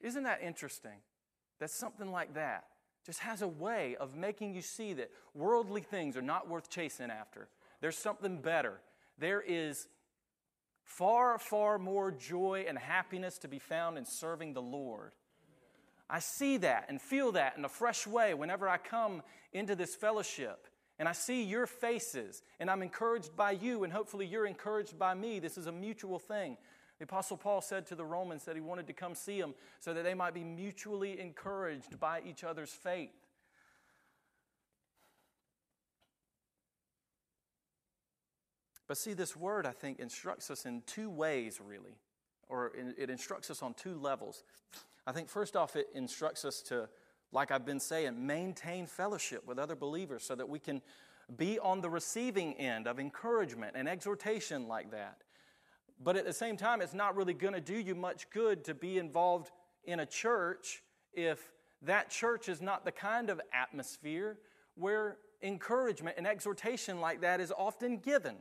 Isn't 0.00 0.24
that 0.24 0.42
interesting? 0.42 0.98
That 1.58 1.70
something 1.70 2.10
like 2.10 2.34
that 2.34 2.64
just 3.04 3.20
has 3.20 3.42
a 3.42 3.48
way 3.48 3.96
of 4.00 4.14
making 4.14 4.54
you 4.54 4.62
see 4.62 4.92
that 4.94 5.10
worldly 5.34 5.80
things 5.80 6.16
are 6.16 6.22
not 6.22 6.48
worth 6.48 6.68
chasing 6.68 7.10
after. 7.10 7.48
There's 7.80 7.96
something 7.96 8.40
better. 8.40 8.80
There 9.18 9.40
is 9.40 9.88
Far, 10.86 11.36
far 11.40 11.80
more 11.80 12.12
joy 12.12 12.64
and 12.68 12.78
happiness 12.78 13.38
to 13.38 13.48
be 13.48 13.58
found 13.58 13.98
in 13.98 14.06
serving 14.06 14.54
the 14.54 14.62
Lord. 14.62 15.10
I 16.08 16.20
see 16.20 16.56
that 16.58 16.86
and 16.88 17.00
feel 17.00 17.32
that 17.32 17.56
in 17.56 17.64
a 17.64 17.68
fresh 17.68 18.06
way 18.06 18.34
whenever 18.34 18.68
I 18.68 18.78
come 18.78 19.22
into 19.52 19.74
this 19.74 19.94
fellowship 19.94 20.68
and 20.98 21.08
I 21.08 21.12
see 21.12 21.42
your 21.42 21.66
faces 21.66 22.42
and 22.60 22.70
I'm 22.70 22.82
encouraged 22.82 23.36
by 23.36 23.52
you 23.52 23.84
and 23.84 23.92
hopefully 23.92 24.26
you're 24.26 24.46
encouraged 24.46 24.98
by 24.98 25.14
me. 25.14 25.40
This 25.40 25.58
is 25.58 25.66
a 25.66 25.72
mutual 25.72 26.18
thing. 26.18 26.56
The 26.98 27.04
Apostle 27.04 27.36
Paul 27.36 27.60
said 27.60 27.86
to 27.88 27.94
the 27.94 28.04
Romans 28.04 28.44
that 28.44 28.54
he 28.54 28.60
wanted 28.60 28.86
to 28.86 28.92
come 28.92 29.14
see 29.14 29.40
them 29.40 29.54
so 29.80 29.92
that 29.92 30.04
they 30.04 30.14
might 30.14 30.32
be 30.32 30.44
mutually 30.44 31.20
encouraged 31.20 31.98
by 32.00 32.22
each 32.24 32.44
other's 32.44 32.70
faith. 32.70 33.10
But 38.88 38.96
see, 38.96 39.14
this 39.14 39.36
word, 39.36 39.66
I 39.66 39.72
think, 39.72 39.98
instructs 39.98 40.50
us 40.50 40.64
in 40.64 40.82
two 40.86 41.10
ways, 41.10 41.60
really, 41.60 41.96
or 42.48 42.72
it 42.96 43.10
instructs 43.10 43.50
us 43.50 43.60
on 43.60 43.74
two 43.74 43.98
levels. 43.98 44.44
I 45.06 45.12
think, 45.12 45.28
first 45.28 45.56
off, 45.56 45.76
it 45.76 45.88
instructs 45.94 46.44
us 46.44 46.62
to, 46.62 46.88
like 47.32 47.50
I've 47.50 47.64
been 47.64 47.80
saying, 47.80 48.26
maintain 48.26 48.86
fellowship 48.86 49.46
with 49.46 49.58
other 49.58 49.76
believers 49.76 50.24
so 50.24 50.34
that 50.34 50.48
we 50.48 50.58
can 50.58 50.82
Be 51.34 51.58
on 51.58 51.80
the 51.80 51.90
receiving 51.90 52.54
end 52.54 52.86
of 52.86 53.00
encouragement 53.00 53.74
and 53.74 53.88
exhortation 53.88 54.68
like 54.68 54.92
that. 54.92 55.22
But 56.00 56.16
at 56.16 56.24
the 56.24 56.32
same 56.32 56.56
time, 56.56 56.80
it's 56.80 56.94
not 56.94 57.16
really 57.16 57.34
going 57.34 57.54
to 57.54 57.60
do 57.60 57.76
you 57.76 57.96
much 57.96 58.30
good 58.30 58.62
to 58.64 58.74
be 58.74 58.98
involved 58.98 59.50
in 59.84 60.00
a 60.00 60.06
church 60.06 60.84
if 61.12 61.50
that 61.82 62.10
church 62.10 62.48
is 62.48 62.62
not 62.62 62.84
the 62.84 62.92
kind 62.92 63.28
of 63.28 63.40
atmosphere 63.52 64.38
where 64.76 65.16
encouragement 65.42 66.16
and 66.16 66.28
exhortation 66.28 67.00
like 67.00 67.22
that 67.22 67.40
is 67.40 67.52
often 67.56 67.98
given. 67.98 68.36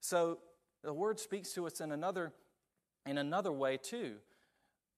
So 0.00 0.38
the 0.82 0.92
word 0.92 1.20
speaks 1.20 1.52
to 1.52 1.66
us 1.66 1.80
in 1.80 1.92
another, 1.92 2.32
in 3.06 3.18
another 3.18 3.52
way 3.52 3.76
too. 3.76 4.16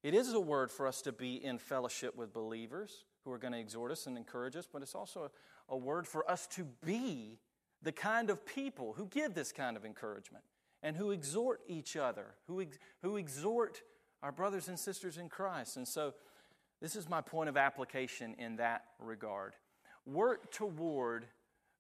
It 0.08 0.14
is 0.14 0.32
a 0.32 0.40
word 0.40 0.70
for 0.70 0.86
us 0.86 1.02
to 1.02 1.12
be 1.12 1.34
in 1.44 1.58
fellowship 1.58 2.16
with 2.16 2.32
believers 2.32 3.04
who 3.24 3.30
are 3.30 3.36
going 3.36 3.52
to 3.52 3.58
exhort 3.58 3.92
us 3.92 4.06
and 4.06 4.16
encourage 4.16 4.56
us, 4.56 4.66
but 4.66 4.80
it's 4.80 4.94
also 4.94 5.30
a, 5.68 5.74
a 5.74 5.76
word 5.76 6.08
for 6.08 6.30
us 6.30 6.46
to 6.46 6.64
be 6.82 7.38
the 7.82 7.92
kind 7.92 8.30
of 8.30 8.46
people 8.46 8.94
who 8.94 9.04
give 9.08 9.34
this 9.34 9.52
kind 9.52 9.76
of 9.76 9.84
encouragement 9.84 10.44
and 10.82 10.96
who 10.96 11.10
exhort 11.10 11.60
each 11.68 11.94
other, 11.94 12.28
who, 12.46 12.62
ex- 12.62 12.78
who 13.02 13.18
exhort 13.18 13.82
our 14.22 14.32
brothers 14.32 14.68
and 14.68 14.78
sisters 14.78 15.18
in 15.18 15.28
Christ. 15.28 15.76
And 15.76 15.86
so, 15.86 16.14
this 16.80 16.96
is 16.96 17.06
my 17.06 17.20
point 17.20 17.50
of 17.50 17.58
application 17.58 18.34
in 18.38 18.56
that 18.56 18.84
regard. 18.98 19.56
Work 20.06 20.50
toward 20.50 21.26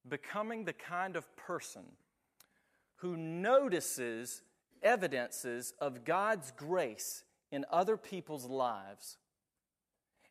becoming 0.06 0.66
the 0.66 0.74
kind 0.74 1.16
of 1.16 1.34
person 1.34 1.86
who 2.96 3.16
notices 3.16 4.42
evidences 4.82 5.72
of 5.80 6.04
God's 6.04 6.50
grace 6.50 7.24
in 7.50 7.64
other 7.70 7.96
people's 7.96 8.44
lives. 8.44 9.16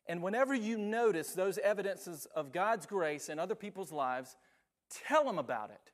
And 0.06 0.22
whenever 0.22 0.54
you 0.54 0.78
notice 0.78 1.32
those 1.32 1.58
evidences 1.58 2.26
of 2.34 2.52
God's 2.52 2.86
grace 2.86 3.28
in 3.28 3.38
other 3.38 3.54
people's 3.54 3.92
lives, 3.92 4.36
tell 5.06 5.24
them 5.24 5.38
about 5.38 5.70
it. 5.70 5.92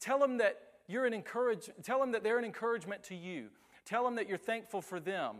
Tell 0.00 0.18
them 0.18 0.38
that 0.38 0.60
you're 0.86 1.06
an 1.06 1.14
encourage, 1.14 1.70
tell 1.82 1.98
them 1.98 2.12
that 2.12 2.22
they're 2.22 2.38
an 2.38 2.44
encouragement 2.44 3.04
to 3.04 3.14
you. 3.14 3.48
Tell 3.84 4.04
them 4.04 4.16
that 4.16 4.28
you're 4.28 4.38
thankful 4.38 4.80
for 4.80 5.00
them. 5.00 5.36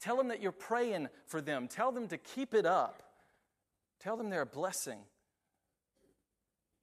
Tell 0.00 0.16
them 0.16 0.28
that 0.28 0.42
you're 0.42 0.52
praying 0.52 1.08
for 1.26 1.40
them. 1.40 1.68
Tell 1.68 1.92
them 1.92 2.08
to 2.08 2.18
keep 2.18 2.54
it 2.54 2.66
up. 2.66 3.02
Tell 4.00 4.16
them 4.16 4.30
they're 4.30 4.42
a 4.42 4.46
blessing. 4.46 4.98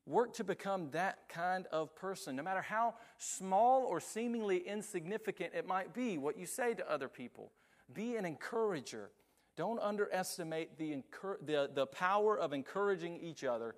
Work 0.08 0.34
to 0.36 0.44
become 0.44 0.92
that 0.92 1.28
kind 1.30 1.66
of 1.72 1.96
person, 1.96 2.36
no 2.36 2.44
matter 2.44 2.62
how 2.62 2.94
small 3.18 3.86
or 3.86 4.00
seemingly 4.00 4.58
insignificant 4.58 5.54
it 5.56 5.68
might 5.68 5.94
be, 5.94 6.20
what 6.20 6.38
you 6.38 6.46
say 6.46 6.76
to 6.76 6.92
other 6.92 7.08
people. 7.08 7.52
Be 7.92 8.16
an 8.16 8.26
encourager. 8.26 9.10
Don't 9.56 9.80
underestimate 9.80 10.78
the, 10.78 11.02
the, 11.44 11.72
the 11.74 11.88
power 11.88 12.38
of 12.38 12.54
encouraging 12.54 13.20
each 13.20 13.44
other 13.44 13.76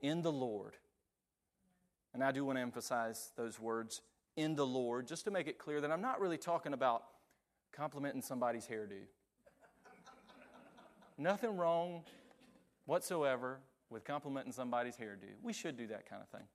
in 0.00 0.22
the 0.22 0.32
Lord. 0.32 0.76
And 2.14 2.24
I 2.24 2.32
do 2.32 2.44
want 2.46 2.56
to 2.56 2.62
emphasize 2.62 3.32
those 3.36 3.60
words 3.60 4.00
in 4.36 4.54
the 4.54 4.66
Lord, 4.66 5.06
just 5.06 5.24
to 5.24 5.30
make 5.30 5.48
it 5.48 5.58
clear 5.58 5.80
that 5.80 5.90
I'm 5.90 6.00
not 6.00 6.20
really 6.20 6.38
talking 6.38 6.72
about 6.72 7.02
complimenting 7.72 8.22
somebody's 8.22 8.66
hairdo. 8.66 9.00
Nothing 11.18 11.56
wrong 11.56 12.04
whatsoever 12.86 13.58
with 13.90 14.04
complimenting 14.04 14.52
somebody's 14.52 14.96
hairdo. 14.96 15.28
We 15.42 15.52
should 15.52 15.76
do 15.76 15.86
that 15.88 16.08
kind 16.08 16.22
of 16.22 16.28
thing. 16.28 16.46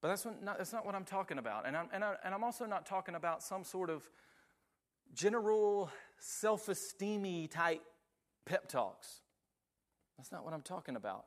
But 0.00 0.08
that's, 0.08 0.24
what, 0.24 0.42
not, 0.42 0.58
that's 0.58 0.72
not 0.72 0.84
what 0.84 0.94
I'm 0.94 1.04
talking 1.04 1.38
about. 1.38 1.66
And 1.66 1.76
I'm, 1.76 1.88
and, 1.92 2.02
I, 2.02 2.14
and 2.24 2.34
I'm 2.34 2.42
also 2.42 2.66
not 2.66 2.86
talking 2.86 3.14
about 3.14 3.42
some 3.42 3.62
sort 3.62 3.88
of 3.88 4.08
general 5.14 5.90
self 6.18 6.66
esteemy 6.66 7.48
type 7.48 7.82
pep 8.44 8.68
talks. 8.68 9.20
That's 10.18 10.32
not 10.32 10.44
what 10.44 10.54
I'm 10.54 10.62
talking 10.62 10.96
about. 10.96 11.26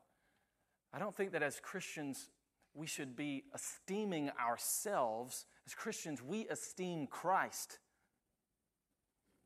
I 0.94 1.00
don't 1.00 1.16
think 1.16 1.32
that 1.32 1.44
as 1.44 1.60
Christians 1.62 2.30
we 2.76 2.86
should 2.86 3.16
be 3.16 3.46
esteeming 3.54 4.30
ourselves. 4.40 5.46
As 5.66 5.74
Christians, 5.74 6.22
we 6.22 6.48
esteem 6.50 7.08
Christ. 7.08 7.80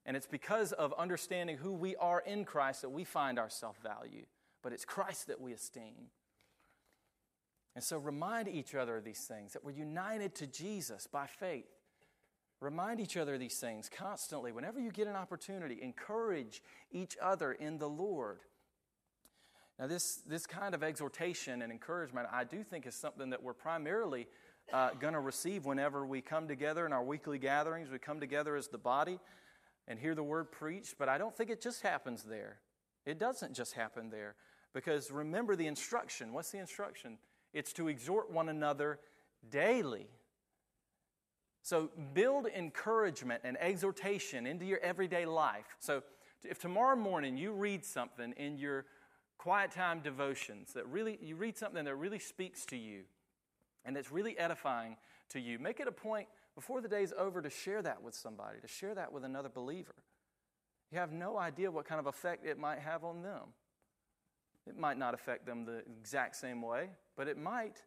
And 0.06 0.18
it's 0.18 0.28
because 0.28 0.72
of 0.72 0.94
understanding 0.98 1.58
who 1.58 1.72
we 1.72 1.96
are 1.98 2.22
in 2.22 2.44
Christ 2.44 2.82
that 2.82 2.90
we 2.90 3.04
find 3.04 3.38
our 3.38 3.50
self 3.50 3.78
value. 3.84 4.26
But 4.62 4.74
it's 4.74 4.86
Christ 4.86 5.28
that 5.28 5.40
we 5.40 5.54
esteem. 5.54 6.10
And 7.76 7.84
so 7.84 7.98
remind 7.98 8.48
each 8.48 8.76
other 8.76 8.98
of 8.98 9.04
these 9.04 9.26
things 9.26 9.54
that 9.54 9.64
we're 9.64 9.72
united 9.72 10.36
to 10.36 10.48
Jesus 10.48 11.08
by 11.08 11.28
faith. 11.28 11.70
Remind 12.60 13.00
each 13.00 13.16
other 13.16 13.36
of 13.36 13.40
these 13.40 13.58
things 13.58 13.90
constantly. 13.90 14.52
Whenever 14.52 14.80
you 14.82 14.92
get 14.92 15.08
an 15.08 15.16
opportunity, 15.16 15.80
encourage 15.82 16.62
each 16.92 17.16
other 17.22 17.54
in 17.54 17.78
the 17.78 17.88
Lord. 17.88 18.40
Now, 19.80 19.88
this, 19.88 20.18
this 20.28 20.46
kind 20.46 20.76
of 20.76 20.84
exhortation 20.84 21.62
and 21.62 21.72
encouragement, 21.72 22.28
I 22.34 22.44
do 22.44 22.64
think, 22.64 22.86
is 22.86 22.96
something 22.96 23.30
that 23.30 23.42
we're 23.42 23.54
primarily 23.54 24.28
uh, 24.74 24.90
going 25.00 25.14
to 25.14 25.22
receive 25.22 25.66
whenever 25.66 26.06
we 26.06 26.20
come 26.20 26.50
together 26.50 26.86
in 26.86 26.92
our 26.92 27.04
weekly 27.04 27.40
gatherings. 27.40 27.90
We 27.90 27.98
come 27.98 28.20
together 28.20 28.58
as 28.58 28.68
the 28.68 28.78
body 28.78 29.20
and 29.88 29.98
hear 29.98 30.16
the 30.16 30.24
word 30.24 30.52
preached, 30.52 30.96
but 31.00 31.08
I 31.08 31.18
don't 31.18 31.36
think 31.36 31.50
it 31.50 31.62
just 31.62 31.82
happens 31.82 32.24
there. 32.24 32.58
It 33.10 33.20
doesn't 33.20 33.54
just 33.54 33.74
happen 33.74 34.10
there. 34.10 34.36
Because 34.74 35.12
remember 35.12 35.56
the 35.56 35.68
instruction. 35.68 36.32
What's 36.32 36.52
the 36.52 36.60
instruction? 36.60 37.18
It's 37.54 37.74
to 37.74 37.88
exhort 37.88 38.32
one 38.32 38.50
another 38.50 39.00
daily. 39.50 40.08
So 41.64 41.90
build 42.14 42.48
encouragement 42.48 43.42
and 43.44 43.58
exhortation 43.60 44.46
into 44.46 44.66
your 44.66 44.80
everyday 44.80 45.26
life. 45.26 45.76
So 45.80 46.04
if 46.44 46.60
tomorrow 46.60 46.96
morning 46.96 47.36
you 47.36 47.52
read 47.52 47.84
something 47.84 48.34
in 48.38 48.58
your 48.58 48.86
quiet 49.38 49.72
time 49.72 50.02
devotions 50.02 50.74
that 50.74 50.88
really, 50.88 51.18
you 51.22 51.36
read 51.36 51.58
something 51.58 51.86
that 51.86 51.96
really 51.96 52.20
speaks 52.20 52.66
to 52.68 52.78
you 52.78 53.02
and 53.86 53.96
that's 53.96 54.12
really 54.12 54.38
edifying 54.38 54.98
to 55.30 55.40
you, 55.40 55.58
make 55.58 55.80
it 55.80 55.88
a 55.88 55.92
point 55.92 56.28
before 56.56 56.82
the 56.82 56.88
day's 56.88 57.14
over 57.18 57.42
to 57.42 57.50
share 57.50 57.82
that 57.82 58.02
with 58.04 58.14
somebody, 58.14 58.60
to 58.62 58.68
share 58.68 58.94
that 58.96 59.12
with 59.12 59.24
another 59.24 59.50
believer. 59.50 59.96
You 60.92 61.00
have 61.00 61.12
no 61.12 61.38
idea 61.38 61.70
what 61.70 61.86
kind 61.86 62.00
of 62.00 62.08
effect 62.08 62.46
it 62.46 62.58
might 62.58 62.80
have 62.80 63.04
on 63.04 63.22
them. 63.22 63.54
It 64.68 64.78
might 64.78 64.98
not 64.98 65.14
affect 65.14 65.46
them 65.46 65.66
the 65.66 65.84
exact 66.00 66.36
same 66.36 66.62
way, 66.62 66.90
but 67.16 67.28
it 67.28 67.38
might. 67.38 67.84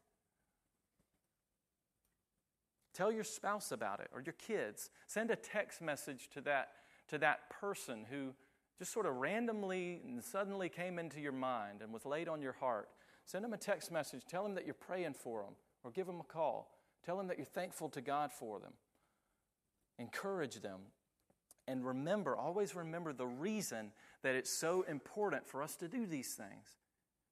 Tell 2.95 3.11
your 3.11 3.25
spouse 3.25 3.73
about 3.73 4.01
it 4.01 4.09
or 4.13 4.21
your 4.21 4.35
kids. 4.35 4.91
Send 5.07 5.31
a 5.31 5.37
text 5.37 5.81
message 5.81 6.29
to 6.35 6.41
that, 6.43 6.69
to 7.09 7.19
that 7.19 7.49
person 7.51 8.05
who 8.11 8.35
just 8.79 8.93
sort 8.93 9.07
of 9.07 9.15
randomly 9.17 10.01
and 10.05 10.23
suddenly 10.23 10.69
came 10.69 10.99
into 10.99 11.21
your 11.21 11.33
mind 11.33 11.83
and 11.83 11.93
was 11.93 12.05
laid 12.05 12.29
on 12.29 12.43
your 12.43 12.53
heart, 12.53 12.89
send 13.25 13.45
them 13.45 13.53
a 13.53 13.59
text 13.59 13.93
message. 13.93 14.23
Tell 14.29 14.43
them 14.43 14.55
that 14.55 14.65
you're 14.65 14.75
praying 14.75 15.15
for 15.15 15.43
them 15.43 15.55
or 15.85 15.91
give 15.91 16.07
them 16.07 16.21
a 16.21 16.25
call. 16.25 16.77
Tell 17.05 17.17
them 17.17 17.29
that 17.29 17.37
you're 17.37 17.47
thankful 17.47 17.89
to 17.91 18.01
God 18.01 18.33
for 18.33 18.59
them. 18.61 18.73
Encourage 19.99 20.63
them. 20.63 20.81
And 21.69 21.87
remember, 21.87 22.37
always 22.37 22.75
remember 22.75 23.13
the 23.13 23.27
reason 23.27 23.93
that 24.23 24.35
it's 24.35 24.51
so 24.51 24.83
important 24.83 25.47
for 25.47 25.63
us 25.63 25.77
to 25.77 25.89
do 25.89 26.07
these 26.07 26.35
things, 26.35 26.79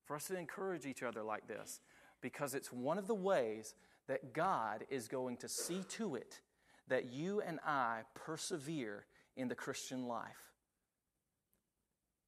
for 0.04 0.16
us 0.16 0.26
to 0.26 0.38
encourage 0.38 0.86
each 0.86 1.02
other 1.02 1.22
like 1.22 1.48
this, 1.48 1.80
because 2.20 2.54
it's 2.54 2.72
one 2.72 2.98
of 2.98 3.06
the 3.06 3.14
ways 3.14 3.74
that 4.08 4.32
God 4.32 4.84
is 4.90 5.08
going 5.08 5.36
to 5.38 5.48
see 5.48 5.82
to 5.90 6.14
it 6.14 6.40
that 6.88 7.12
you 7.12 7.40
and 7.40 7.60
I 7.64 8.00
persevere 8.14 9.06
in 9.36 9.48
the 9.48 9.54
Christian 9.54 10.06
life. 10.06 10.52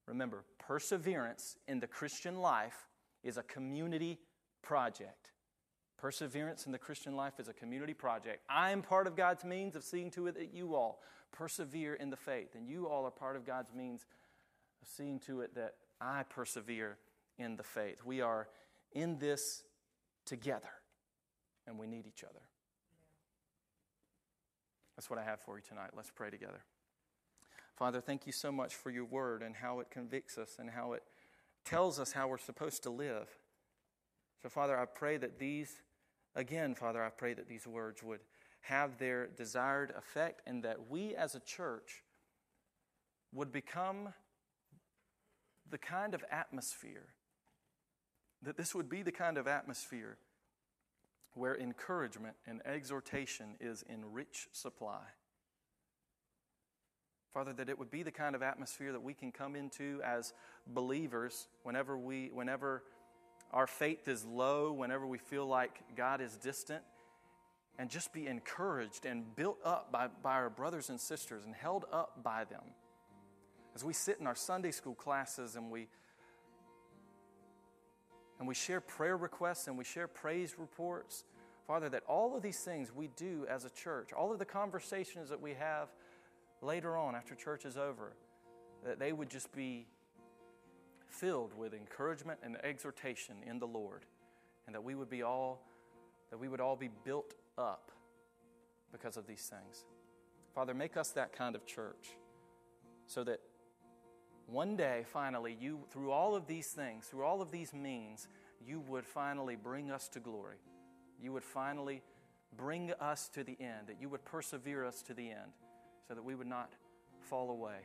Remember, 0.06 0.44
perseverance 0.58 1.56
in 1.68 1.80
the 1.80 1.86
Christian 1.86 2.40
life 2.40 2.88
is 3.22 3.36
a 3.36 3.42
community 3.42 4.18
project. 4.62 5.30
Perseverance 5.98 6.66
in 6.66 6.72
the 6.72 6.78
Christian 6.78 7.14
life 7.14 7.38
is 7.38 7.48
a 7.48 7.52
community 7.52 7.94
project. 7.94 8.42
I 8.48 8.72
am 8.72 8.82
part 8.82 9.06
of 9.06 9.16
God's 9.16 9.44
means 9.44 9.76
of 9.76 9.84
seeing 9.84 10.10
to 10.12 10.26
it 10.26 10.34
that 10.34 10.52
you 10.52 10.74
all 10.74 11.00
persevere 11.32 11.94
in 11.94 12.10
the 12.10 12.16
faith, 12.16 12.54
and 12.54 12.68
you 12.68 12.86
all 12.86 13.04
are 13.04 13.10
part 13.10 13.36
of 13.36 13.44
God's 13.44 13.72
means 13.74 14.06
of 14.80 14.88
seeing 14.88 15.18
to 15.20 15.40
it 15.40 15.54
that 15.54 15.74
I 16.00 16.24
persevere 16.24 16.98
in 17.38 17.56
the 17.56 17.62
faith. 17.62 18.04
We 18.04 18.20
are 18.20 18.48
in 18.92 19.18
this 19.18 19.64
together, 20.24 20.70
and 21.66 21.78
we 21.78 21.86
need 21.86 22.06
each 22.06 22.24
other. 22.24 22.40
That's 24.96 25.08
what 25.08 25.18
I 25.18 25.24
have 25.24 25.40
for 25.40 25.56
you 25.56 25.62
tonight. 25.66 25.90
Let's 25.96 26.10
pray 26.10 26.30
together. 26.30 26.60
Father, 27.76 28.00
thank 28.00 28.26
you 28.26 28.32
so 28.32 28.52
much 28.52 28.74
for 28.74 28.90
your 28.90 29.06
word 29.06 29.42
and 29.42 29.56
how 29.56 29.80
it 29.80 29.90
convicts 29.90 30.36
us 30.38 30.56
and 30.58 30.70
how 30.70 30.92
it 30.92 31.02
tells 31.64 31.98
us 31.98 32.12
how 32.12 32.28
we're 32.28 32.38
supposed 32.38 32.82
to 32.82 32.90
live. 32.90 33.28
So, 34.42 34.48
Father, 34.48 34.78
I 34.78 34.84
pray 34.84 35.16
that 35.16 35.38
these, 35.38 35.80
again, 36.34 36.74
Father, 36.74 37.02
I 37.02 37.08
pray 37.08 37.34
that 37.34 37.48
these 37.48 37.66
words 37.66 38.02
would 38.02 38.20
have 38.62 38.98
their 38.98 39.26
desired 39.26 39.92
effect 39.96 40.40
and 40.46 40.62
that 40.62 40.88
we 40.88 41.14
as 41.14 41.34
a 41.34 41.40
church 41.40 42.02
would 43.32 43.52
become 43.52 44.12
the 45.70 45.78
kind 45.78 46.14
of 46.14 46.24
atmosphere, 46.30 47.08
that 48.42 48.56
this 48.56 48.74
would 48.74 48.88
be 48.88 49.02
the 49.02 49.12
kind 49.12 49.38
of 49.38 49.46
atmosphere 49.46 50.18
where 51.34 51.56
encouragement 51.56 52.34
and 52.46 52.60
exhortation 52.66 53.56
is 53.60 53.82
in 53.88 54.12
rich 54.12 54.48
supply. 54.52 55.02
Father, 57.32 57.54
that 57.54 57.70
it 57.70 57.78
would 57.78 57.90
be 57.90 58.02
the 58.02 58.10
kind 58.10 58.34
of 58.34 58.42
atmosphere 58.42 58.92
that 58.92 59.02
we 59.02 59.14
can 59.14 59.32
come 59.32 59.56
into 59.56 60.00
as 60.04 60.34
believers 60.66 61.48
whenever 61.62 61.96
we, 61.96 62.30
whenever 62.32 62.82
our 63.52 63.66
faith 63.66 64.06
is 64.06 64.24
low, 64.26 64.72
whenever 64.72 65.06
we 65.06 65.16
feel 65.16 65.46
like 65.46 65.80
God 65.96 66.20
is 66.20 66.36
distant, 66.36 66.82
and 67.78 67.90
just 67.90 68.12
be 68.12 68.26
encouraged 68.26 69.06
and 69.06 69.34
built 69.34 69.58
up 69.64 69.90
by, 69.90 70.08
by 70.22 70.34
our 70.34 70.50
brothers 70.50 70.88
and 70.90 71.00
sisters 71.00 71.44
and 71.44 71.54
held 71.54 71.84
up 71.92 72.22
by 72.22 72.44
them. 72.44 72.62
As 73.74 73.84
we 73.84 73.92
sit 73.92 74.18
in 74.20 74.26
our 74.26 74.34
Sunday 74.34 74.70
school 74.70 74.94
classes 74.94 75.56
and 75.56 75.70
we 75.70 75.88
and 78.38 78.48
we 78.48 78.54
share 78.54 78.80
prayer 78.80 79.16
requests 79.16 79.68
and 79.68 79.78
we 79.78 79.84
share 79.84 80.08
praise 80.08 80.56
reports, 80.58 81.22
Father, 81.68 81.88
that 81.88 82.02
all 82.08 82.36
of 82.36 82.42
these 82.42 82.58
things 82.58 82.92
we 82.92 83.08
do 83.16 83.46
as 83.48 83.64
a 83.64 83.70
church, 83.70 84.12
all 84.12 84.32
of 84.32 84.40
the 84.40 84.44
conversations 84.44 85.28
that 85.28 85.40
we 85.40 85.54
have 85.54 85.88
later 86.60 86.96
on 86.96 87.14
after 87.14 87.36
church 87.36 87.64
is 87.64 87.76
over, 87.76 88.14
that 88.84 88.98
they 88.98 89.12
would 89.12 89.30
just 89.30 89.52
be 89.52 89.86
filled 91.06 91.56
with 91.56 91.72
encouragement 91.72 92.40
and 92.42 92.56
exhortation 92.64 93.36
in 93.46 93.60
the 93.60 93.66
Lord, 93.66 94.06
and 94.66 94.74
that 94.74 94.82
we 94.82 94.96
would 94.96 95.10
be 95.10 95.22
all 95.22 95.62
that 96.30 96.38
we 96.38 96.48
would 96.48 96.60
all 96.60 96.76
be 96.76 96.88
built 97.04 97.34
up 97.58 97.90
because 98.90 99.16
of 99.16 99.26
these 99.26 99.50
things. 99.50 99.84
Father, 100.54 100.74
make 100.74 100.96
us 100.96 101.10
that 101.10 101.32
kind 101.32 101.54
of 101.54 101.66
church 101.66 102.10
so 103.06 103.24
that 103.24 103.40
one 104.46 104.76
day, 104.76 105.04
finally, 105.12 105.56
you, 105.58 105.80
through 105.90 106.10
all 106.10 106.34
of 106.34 106.46
these 106.46 106.68
things, 106.68 107.06
through 107.06 107.24
all 107.24 107.40
of 107.40 107.50
these 107.50 107.72
means, 107.72 108.28
you 108.64 108.80
would 108.80 109.06
finally 109.06 109.56
bring 109.56 109.90
us 109.90 110.08
to 110.08 110.20
glory. 110.20 110.56
You 111.20 111.32
would 111.32 111.44
finally 111.44 112.02
bring 112.56 112.92
us 113.00 113.28
to 113.34 113.44
the 113.44 113.56
end, 113.60 113.86
that 113.86 114.00
you 114.00 114.08
would 114.08 114.24
persevere 114.24 114.84
us 114.84 115.02
to 115.02 115.14
the 115.14 115.30
end, 115.30 115.52
so 116.06 116.14
that 116.14 116.22
we 116.22 116.34
would 116.34 116.46
not 116.46 116.74
fall 117.20 117.50
away. 117.50 117.78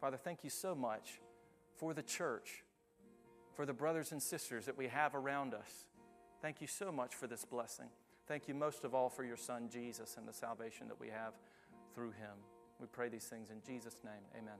Father, 0.00 0.16
thank 0.16 0.44
you 0.44 0.50
so 0.50 0.74
much 0.74 1.20
for 1.76 1.92
the 1.92 2.02
church, 2.02 2.64
for 3.54 3.66
the 3.66 3.72
brothers 3.72 4.12
and 4.12 4.22
sisters 4.22 4.64
that 4.66 4.78
we 4.78 4.88
have 4.88 5.14
around 5.14 5.52
us. 5.52 5.86
Thank 6.40 6.60
you 6.60 6.66
so 6.66 6.90
much 6.90 7.14
for 7.14 7.26
this 7.26 7.44
blessing. 7.44 7.88
Thank 8.26 8.48
you 8.48 8.54
most 8.54 8.84
of 8.84 8.94
all 8.94 9.08
for 9.08 9.24
your 9.24 9.36
Son, 9.36 9.68
Jesus, 9.68 10.16
and 10.16 10.26
the 10.26 10.32
salvation 10.32 10.88
that 10.88 10.98
we 10.98 11.08
have 11.08 11.34
through 11.94 12.12
him. 12.12 12.38
We 12.80 12.86
pray 12.86 13.08
these 13.08 13.24
things 13.24 13.50
in 13.50 13.60
Jesus' 13.66 13.96
name. 14.04 14.22
Amen. 14.36 14.58